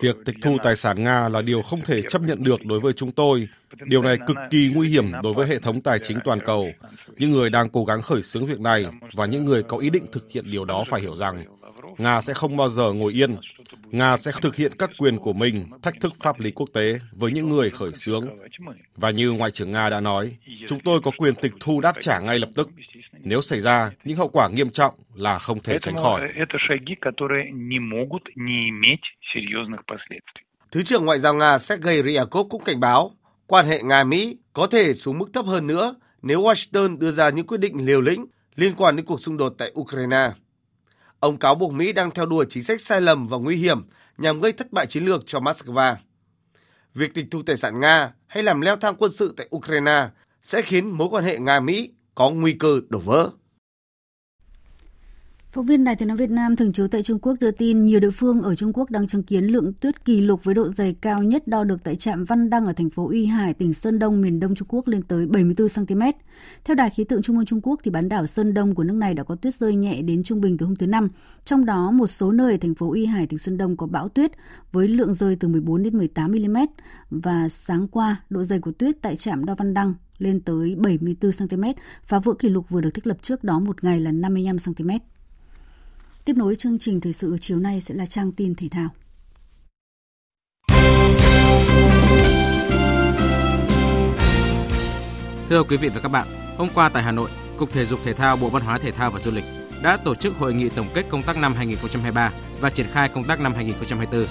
[0.00, 2.92] Việc tịch thu tài sản Nga là điều không thể chấp nhận được đối với
[2.92, 3.48] chúng tôi.
[3.84, 6.68] Điều này cực kỳ nguy hiểm đối với hệ thống tài chính toàn cầu.
[7.16, 10.04] Những người đang cố gắng khởi xướng việc này và những người có ý định
[10.12, 11.44] thực hiện điều đó phải hiểu rằng
[11.98, 13.36] Nga sẽ không bao giờ ngồi yên.
[13.90, 17.32] Nga sẽ thực hiện các quyền của mình, thách thức pháp lý quốc tế với
[17.32, 18.28] những người khởi xướng.
[18.96, 20.36] Và như Ngoại trưởng Nga đã nói,
[20.66, 22.70] chúng tôi có quyền tịch thu đáp trả ngay lập tức.
[23.18, 26.28] Nếu xảy ra, những hậu quả nghiêm trọng là không thể tránh khỏi.
[30.72, 33.10] Thứ trưởng Ngoại giao Nga Sergei Ryabkov cũng cảnh báo
[33.46, 37.46] quan hệ Nga-Mỹ có thể xuống mức thấp hơn nữa nếu Washington đưa ra những
[37.46, 38.26] quyết định liều lĩnh
[38.56, 40.30] liên quan đến cuộc xung đột tại Ukraine.
[41.20, 43.82] Ông cáo buộc Mỹ đang theo đuổi chính sách sai lầm và nguy hiểm
[44.18, 45.94] nhằm gây thất bại chiến lược cho Moscow.
[46.94, 50.08] Việc tịch thu tài sản Nga hay làm leo thang quân sự tại Ukraine
[50.42, 53.30] sẽ khiến mối quan hệ Nga-Mỹ có nguy cơ đổ vỡ.
[55.58, 58.00] Phóng viên Đài Tiếng nói Việt Nam thường trú tại Trung Quốc đưa tin nhiều
[58.00, 60.96] địa phương ở Trung Quốc đang chứng kiến lượng tuyết kỷ lục với độ dày
[61.00, 63.98] cao nhất đo được tại trạm Văn Đăng ở thành phố Uy Hải, tỉnh Sơn
[63.98, 66.00] Đông, miền Đông Trung Quốc lên tới 74 cm.
[66.64, 68.94] Theo Đài khí tượng Trung ương Trung Quốc thì bán đảo Sơn Đông của nước
[68.94, 71.08] này đã có tuyết rơi nhẹ đến trung bình từ hôm thứ năm.
[71.44, 74.08] Trong đó một số nơi ở thành phố Uy Hải, tỉnh Sơn Đông có bão
[74.08, 74.32] tuyết
[74.72, 76.56] với lượng rơi từ 14 đến 18 mm
[77.10, 81.32] và sáng qua độ dày của tuyết tại trạm đo Văn Đăng lên tới 74
[81.32, 81.64] cm,
[82.04, 84.90] phá vỡ kỷ lục vừa được thiết lập trước đó một ngày là 55 cm.
[86.28, 88.88] Tiếp nối chương trình thời sự chiều nay sẽ là trang tin thể thao.
[95.48, 96.26] Thưa quý vị và các bạn,
[96.56, 99.10] hôm qua tại Hà Nội, Cục Thể dục Thể thao Bộ Văn hóa Thể thao
[99.10, 99.44] và Du lịch
[99.82, 103.24] đã tổ chức hội nghị tổng kết công tác năm 2023 và triển khai công
[103.24, 104.26] tác năm 2024.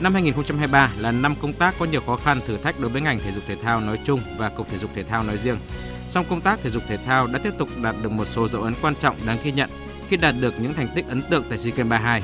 [0.00, 3.18] Năm 2023 là năm công tác có nhiều khó khăn thử thách đối với ngành
[3.18, 5.56] thể dục thể thao nói chung và Cục Thể dục Thể thao nói riêng.
[6.08, 8.62] Song công tác thể dục thể thao đã tiếp tục đạt được một số dấu
[8.62, 9.70] ấn quan trọng đáng ghi nhận
[10.08, 12.22] khi đạt được những thành tích ấn tượng tại SEA Games 32,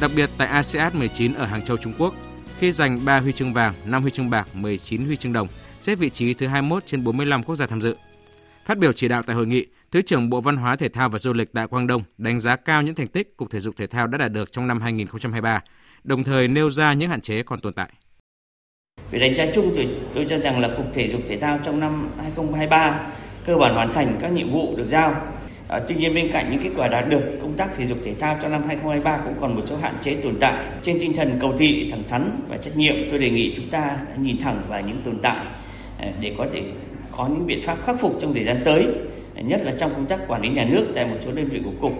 [0.00, 2.14] đặc biệt tại ASEAN 19 ở Hàng Châu, Trung Quốc,
[2.58, 5.48] khi giành 3 huy chương vàng, 5 huy chương bạc, 19 huy chương đồng,
[5.80, 7.96] xếp vị trí thứ 21 trên 45 quốc gia tham dự.
[8.64, 11.18] Phát biểu chỉ đạo tại hội nghị, Thứ trưởng Bộ Văn hóa Thể thao và
[11.18, 13.86] Du lịch Đại Quang Đông đánh giá cao những thành tích Cục Thể dục Thể
[13.86, 15.62] thao đã đạt được trong năm 2023,
[16.04, 17.88] đồng thời nêu ra những hạn chế còn tồn tại.
[19.10, 21.80] Về đánh giá chung thì tôi cho rằng là Cục Thể dục Thể thao trong
[21.80, 23.00] năm 2023
[23.46, 25.14] cơ bản hoàn thành các nhiệm vụ được giao.
[25.70, 28.14] À, tuy nhiên bên cạnh những kết quả đạt được, công tác thể dục thể
[28.14, 30.64] thao trong năm 2023 cũng còn một số hạn chế tồn tại.
[30.82, 33.96] Trên tinh thần cầu thị, thẳng thắn và trách nhiệm, tôi đề nghị chúng ta
[34.18, 35.46] nhìn thẳng vào những tồn tại
[35.98, 36.62] ờ, để có thể
[37.16, 38.86] có những biện pháp khắc phục trong thời gian tới,
[39.36, 41.60] ờ, nhất là trong công tác quản lý nhà nước tại một số đơn vị
[41.64, 41.92] của cục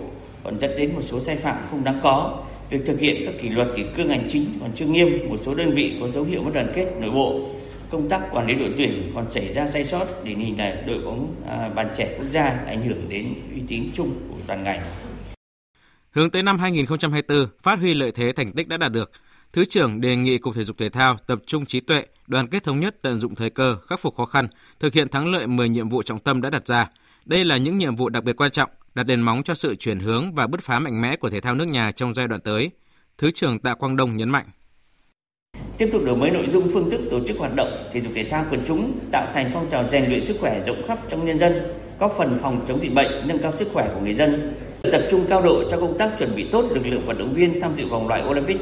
[0.45, 3.49] còn dẫn đến một số sai phạm không đáng có việc thực hiện các kỷ
[3.49, 6.43] luật kỷ cương hành chính còn chưa nghiêm một số đơn vị có dấu hiệu
[6.43, 7.41] mất đoàn kết nội bộ
[7.91, 11.01] công tác quản lý đội tuyển còn xảy ra sai sót để hình là đội
[11.05, 14.83] bóng à, bàn trẻ quốc gia ảnh hưởng đến uy tín chung của toàn ngành.
[16.11, 19.11] Hướng tới năm 2024, phát huy lợi thế thành tích đã đạt được,
[19.53, 22.65] Thứ trưởng đề nghị Cục Thể dục Thể thao tập trung trí tuệ, đoàn kết
[22.65, 24.49] thống nhất tận dụng thời cơ, khắc phục khó khăn,
[24.81, 26.89] thực hiện thắng lợi 10 nhiệm vụ trọng tâm đã đặt ra.
[27.25, 29.99] Đây là những nhiệm vụ đặc biệt quan trọng, đặt nền móng cho sự chuyển
[29.99, 32.71] hướng và bứt phá mạnh mẽ của thể thao nước nhà trong giai đoạn tới.
[33.19, 34.47] Thứ trưởng Tạ Quang Đông nhấn mạnh.
[35.81, 38.25] Tiếp tục đổi mới nội dung phương thức tổ chức hoạt động thể dục thể
[38.25, 41.39] thao quần chúng, tạo thành phong trào rèn luyện sức khỏe rộng khắp trong nhân
[41.39, 41.53] dân,
[41.99, 44.55] góp phần phòng chống dịch bệnh, nâng cao sức khỏe của người dân.
[44.83, 47.61] Tập trung cao độ cho công tác chuẩn bị tốt lực lượng vận động viên
[47.61, 48.57] tham dự vòng loại Olympic,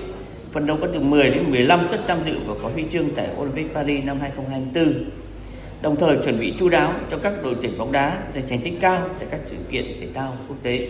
[0.53, 3.27] phần đấu có từ 10 đến 15 suất tham dự và có huy chương tại
[3.41, 5.11] Olympic Paris năm 2024
[5.83, 8.75] đồng thời chuẩn bị chú đáo cho các đội tuyển bóng đá giành thành tích
[8.81, 10.89] cao tại các sự kiện thể thao quốc tế.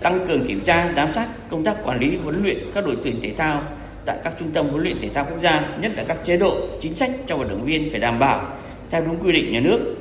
[0.00, 3.20] Tăng cường kiểm tra giám sát công tác quản lý huấn luyện các đội tuyển
[3.22, 3.62] thể thao
[4.06, 6.68] tại các trung tâm huấn luyện thể thao quốc gia nhất là các chế độ
[6.82, 8.58] chính sách cho vận động viên phải đảm bảo
[8.90, 9.94] theo đúng quy định nhà nước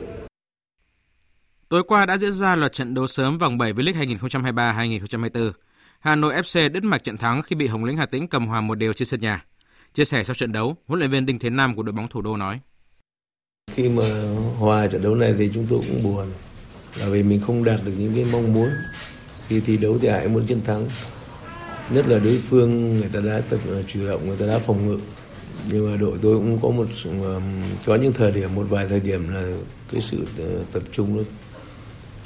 [1.69, 5.51] Tối qua đã diễn ra loạt trận đấu sớm vòng 7 V-League 2023-2024.
[5.99, 8.61] Hà Nội FC đứt mạch trận thắng khi bị Hồng Lĩnh Hà Tĩnh cầm hòa
[8.61, 9.45] một đều trên sân nhà.
[9.93, 12.21] Chia sẻ sau trận đấu, huấn luyện viên Đinh Thế Nam của đội bóng thủ
[12.21, 12.59] đô nói:
[13.75, 14.03] khi mà
[14.57, 16.25] hòa trận đấu này thì chúng tôi cũng buồn
[16.99, 18.69] là vì mình không đạt được những cái mong muốn
[19.47, 20.87] khi thi đấu thì ai muốn chiến thắng
[21.89, 24.87] nhất là đối phương người ta đã tập ờ, chủ động người ta đã phòng
[24.87, 24.99] ngự
[25.71, 26.87] nhưng mà đội tôi cũng có một
[27.85, 29.43] có những thời điểm một vài thời điểm là
[29.91, 31.23] cái sự ờ, tập trung nó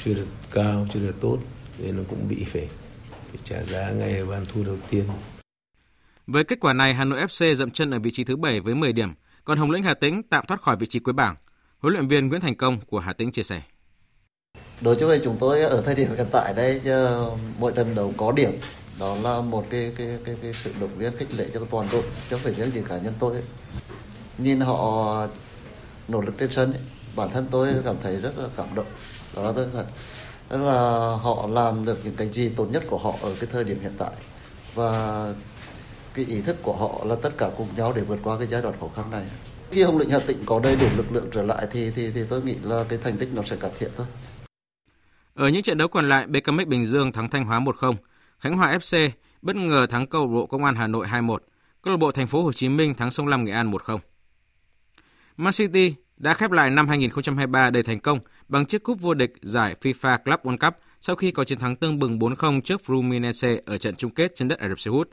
[0.06, 1.38] chưa được cao chưa được tốt
[1.78, 2.68] nên nó cũng bị phải,
[3.12, 5.04] phải trả giá ngay ở bàn thua đầu tiên
[6.32, 8.76] với kết quả này Hà Nội FC dậm chân ở vị trí thứ 7 với
[8.76, 11.36] 10 điểm còn Hồng Lĩnh Hà Tĩnh tạm thoát khỏi vị trí cuối bảng.
[11.80, 13.62] Huấn luyện viên Nguyễn Thành Công của Hà Tĩnh chia sẻ.
[14.82, 16.82] Đối với chúng tôi ở thời điểm hiện tại đây
[17.60, 18.52] mỗi trận đấu có điểm
[19.00, 22.02] đó là một cái cái cái, cái sự động viên khích lệ cho toàn đội
[22.02, 23.44] chứ không phải riêng gì cá nhân tôi ấy.
[24.38, 25.28] nhìn họ
[26.08, 26.82] nỗ lực trên sân ấy,
[27.16, 28.86] bản thân tôi cảm thấy rất là cảm động.
[29.36, 29.86] Đó là tôi thật.
[30.50, 30.82] Tức là
[31.22, 33.94] họ làm được những cái gì tốt nhất của họ ở cái thời điểm hiện
[33.98, 34.12] tại.
[34.76, 35.34] Và
[36.14, 38.62] cái ý thức của họ là tất cả cùng nhau để vượt qua cái giai
[38.62, 39.26] đoạn khó khăn này.
[39.72, 42.22] Khi Hồng Lĩnh Hà Tĩnh có đầy đủ lực lượng trở lại thì thì thì
[42.30, 44.08] tôi nghĩ là cái thành tích nó sẽ cải thiện thôi.
[45.36, 47.94] Ở những trận đấu còn lại, BKMX Bình Dương thắng Thanh Hóa 1-0,
[48.40, 49.10] Khánh Hòa FC
[49.42, 51.38] bất ngờ thắng câu lạc bộ Công an Hà Nội 2-1,
[51.82, 54.00] câu lạc bộ Thành phố Hồ Chí Minh thắng Sông Lam Nghệ An 1-0.
[55.38, 59.34] Man City đã khép lại năm 2023 đầy thành công bằng chiếc cúp vô địch
[59.42, 63.60] giải FIFA Club World Cup sau khi có chiến thắng tương bừng 4-0 trước Fluminense
[63.66, 65.10] ở trận chung kết trên đất Ả Rập Xê Út.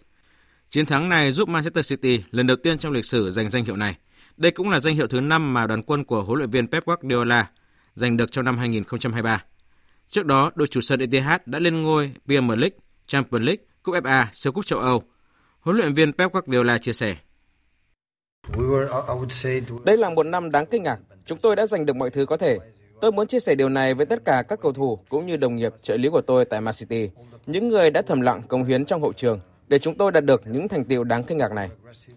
[0.70, 3.76] Chiến thắng này giúp Manchester City lần đầu tiên trong lịch sử giành danh hiệu
[3.76, 3.96] này.
[4.36, 6.86] Đây cũng là danh hiệu thứ 5 mà đoàn quân của huấn luyện viên Pep
[6.86, 7.50] Guardiola
[7.94, 9.42] giành được trong năm 2023.
[10.08, 14.24] Trước đó, đội chủ sân Etihad đã lên ngôi Premier League, Champions League, Cúp FA,
[14.32, 15.02] siêu cúp châu Âu.
[15.60, 17.16] Huấn luyện viên Pep Guardiola chia sẻ.
[19.84, 20.98] Đây là một năm đáng kinh ngạc.
[21.24, 22.58] Chúng tôi đã giành được mọi thứ có thể.
[23.00, 25.56] Tôi muốn chia sẻ điều này với tất cả các cầu thủ cũng như đồng
[25.56, 27.10] nghiệp trợ lý của tôi tại Man City,
[27.46, 30.42] những người đã thầm lặng công hiến trong hậu trường để chúng tôi đạt được
[30.46, 31.68] những thành tiệu đáng kinh ngạc này.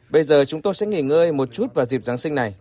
[0.09, 2.55] Bây giờ chúng tôi sẽ nghỉ ngơi một chút vào dịp Giáng sinh này.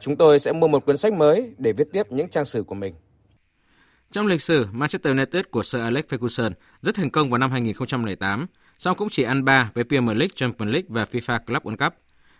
[0.00, 2.74] Chúng tôi sẽ mua một cuốn sách mới để viết tiếp những trang sử của
[2.74, 2.94] mình.
[4.14, 6.50] Trong lịch sử, Manchester United của Sir Alex Ferguson
[6.82, 8.46] rất thành công vào năm 2008,
[8.78, 11.94] song cũng chỉ ăn ba với Premier League, Champions League và FIFA Club World Cup.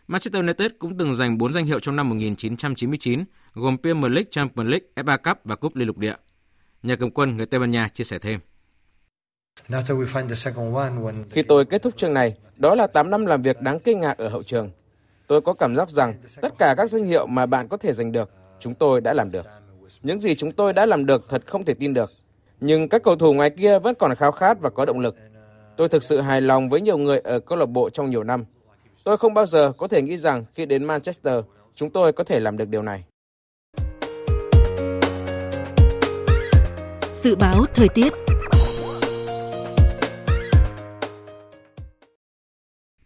[0.09, 4.71] Manchester United cũng từng giành 4 danh hiệu trong năm 1999, gồm Premier League, Champions
[4.71, 6.15] League, FA Cup và Cúp Liên lục địa.
[6.83, 8.41] Nhà cầm quân người Tây Ban Nha chia sẻ thêm.
[11.31, 14.19] Khi tôi kết thúc chương này, đó là 8 năm làm việc đáng kinh ngạc
[14.19, 14.71] ở hậu trường.
[15.27, 18.13] Tôi có cảm giác rằng tất cả các danh hiệu mà bạn có thể giành
[18.13, 19.47] được, chúng tôi đã làm được.
[20.03, 22.13] Những gì chúng tôi đã làm được thật không thể tin được.
[22.61, 25.17] Nhưng các cầu thủ ngoài kia vẫn còn khao khát và có động lực.
[25.77, 28.45] Tôi thực sự hài lòng với nhiều người ở câu lạc bộ trong nhiều năm.
[29.05, 32.41] Tôi không bao giờ có thể nghĩ rằng khi đến Manchester, chúng tôi có thể
[32.41, 33.05] làm được điều này.
[37.15, 38.13] Dự báo thời tiết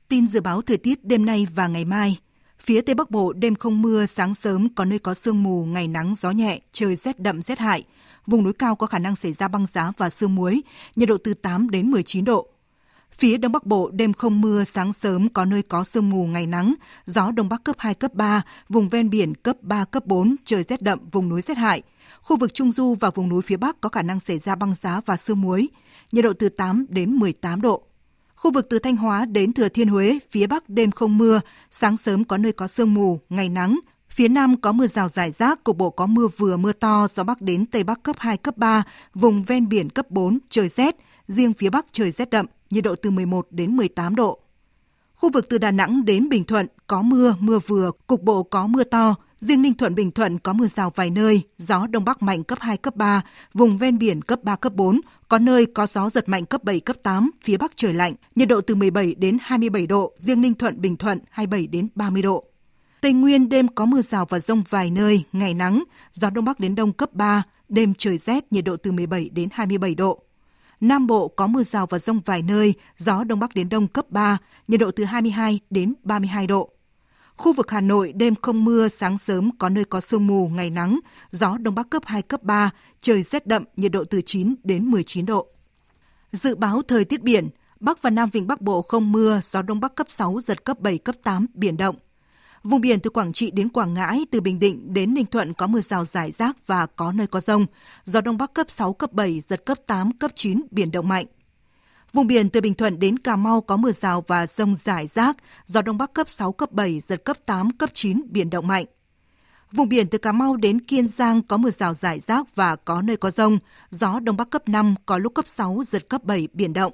[0.09, 2.19] Tin dự báo thời tiết đêm nay và ngày mai.
[2.69, 5.89] Phía Tây Bắc Bộ đêm không mưa, sáng sớm có nơi có sương mù, ngày
[5.89, 7.85] nắng gió nhẹ, trời rét đậm rét hại.
[8.27, 10.63] vùng núi cao có khả năng xảy ra băng giá và sương muối,
[10.97, 12.49] nhiệt độ từ 8 đến 19 độ.
[13.19, 16.47] Phía Đông Bắc Bộ đêm không mưa, sáng sớm có nơi có sương mù, ngày
[16.47, 16.75] nắng,
[17.07, 20.63] gió Đông Bắc cấp 2, cấp 3, vùng ven biển cấp 3, cấp 4, trời
[20.63, 21.83] rét đậm, vùng núi rét hại.
[22.23, 24.75] Khu vực Trung Du và vùng núi phía Bắc có khả năng xảy ra băng
[24.75, 25.69] giá và sương muối,
[26.13, 27.83] nhiệt độ từ 8 đến 18 độ.
[28.39, 31.97] Khu vực từ Thanh Hóa đến Thừa Thiên Huế, phía Bắc đêm không mưa, sáng
[31.97, 33.79] sớm có nơi có sương mù, ngày nắng.
[34.11, 37.25] Phía Nam có mưa rào rải rác, cục bộ có mưa vừa mưa to, gió
[37.25, 38.83] Bắc đến Tây Bắc cấp 2, cấp 3,
[39.15, 40.97] vùng ven biển cấp 4, trời rét,
[41.29, 44.39] riêng phía Bắc trời rét đậm, nhiệt độ từ 11 đến 18 độ.
[45.15, 48.67] Khu vực từ Đà Nẵng đến Bình Thuận có mưa, mưa vừa, cục bộ có
[48.67, 52.23] mưa to, riêng Ninh Thuận Bình Thuận có mưa rào vài nơi, gió Đông Bắc
[52.23, 53.23] mạnh cấp 2, cấp 3,
[53.55, 56.81] vùng ven biển cấp 3, cấp 4, có nơi có gió giật mạnh cấp 7,
[56.81, 60.55] cấp 8, phía Bắc trời lạnh, nhiệt độ từ 17 đến 27 độ, riêng Ninh
[60.55, 62.45] Thuận Bình Thuận 27 đến 30 độ.
[63.01, 66.61] Tây Nguyên đêm có mưa rào và rông vài nơi, ngày nắng, gió Đông Bắc
[66.61, 70.23] đến Đông cấp 3, đêm trời rét, nhiệt độ từ 17 đến 27 độ.
[70.81, 74.11] Nam Bộ có mưa rào và rông vài nơi, gió Đông Bắc đến Đông cấp
[74.11, 76.71] 3, nhiệt độ từ 22 đến 32 độ.
[77.39, 80.71] Khu vực Hà Nội đêm không mưa, sáng sớm có nơi có sương mù, ngày
[80.71, 82.71] nắng, gió Đông Bắc cấp 2, cấp 3,
[83.01, 85.47] trời rét đậm, nhiệt độ từ 9 đến 19 độ.
[86.33, 87.49] Dự báo thời tiết biển,
[87.81, 90.81] Bắc và Nam Vịnh Bắc Bộ không mưa, gió Đông Bắc cấp 6, giật cấp
[90.81, 91.97] 7, cấp 8, biển động.
[92.63, 95.67] Vùng biển từ Quảng Trị đến Quảng Ngãi, từ Bình Định đến Ninh Thuận có
[95.67, 97.67] mưa rào rải rác và có nơi có rông.
[98.05, 101.27] Gió Đông Bắc cấp 6, cấp 7, giật cấp 8, cấp 9, biển động mạnh.
[102.13, 105.37] Vùng biển từ Bình Thuận đến Cà Mau có mưa rào và rông rải rác,
[105.67, 108.85] gió Đông Bắc cấp 6, cấp 7, giật cấp 8, cấp 9, biển động mạnh.
[109.73, 113.03] Vùng biển từ Cà Mau đến Kiên Giang có mưa rào rải rác và có
[113.03, 113.59] nơi có rông,
[113.91, 116.93] gió Đông Bắc cấp 5, có lúc cấp 6, giật cấp 7, biển động.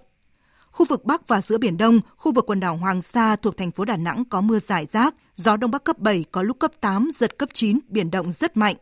[0.70, 3.70] Khu vực Bắc và giữa Biển Đông, khu vực quần đảo Hoàng Sa thuộc thành
[3.70, 6.70] phố Đà Nẵng có mưa rải rác, gió Đông Bắc cấp 7, có lúc cấp
[6.80, 8.76] 8, giật cấp 9, biển động rất mạnh.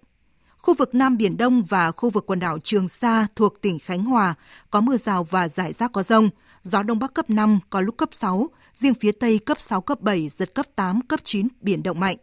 [0.63, 4.05] Khu vực Nam Biển Đông và khu vực quần đảo Trường Sa thuộc tỉnh Khánh
[4.05, 4.35] Hòa
[4.71, 6.31] có mưa rào và rải rác có rông,
[6.63, 10.01] gió Đông Bắc cấp 5, có lúc cấp 6, riêng phía Tây cấp 6, cấp
[10.01, 12.17] 7, giật cấp 8, cấp 9, biển động mạnh.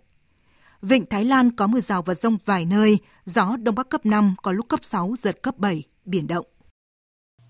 [0.82, 4.36] Vịnh Thái Lan có mưa rào và rông vài nơi, gió Đông Bắc cấp 5,
[4.42, 6.46] có lúc cấp 6, giật cấp 7, biển động.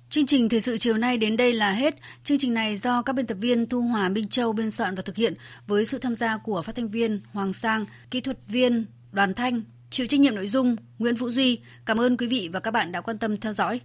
[0.09, 1.95] Chương trình thời sự chiều nay đến đây là hết.
[2.23, 5.01] Chương trình này do các biên tập viên Thu Hòa, Minh Châu biên soạn và
[5.01, 5.33] thực hiện
[5.67, 9.61] với sự tham gia của phát thanh viên Hoàng Sang, kỹ thuật viên Đoàn Thanh,
[9.89, 11.59] chịu trách nhiệm nội dung Nguyễn Vũ Duy.
[11.85, 13.77] Cảm ơn quý vị và các bạn đã quan tâm theo dõi.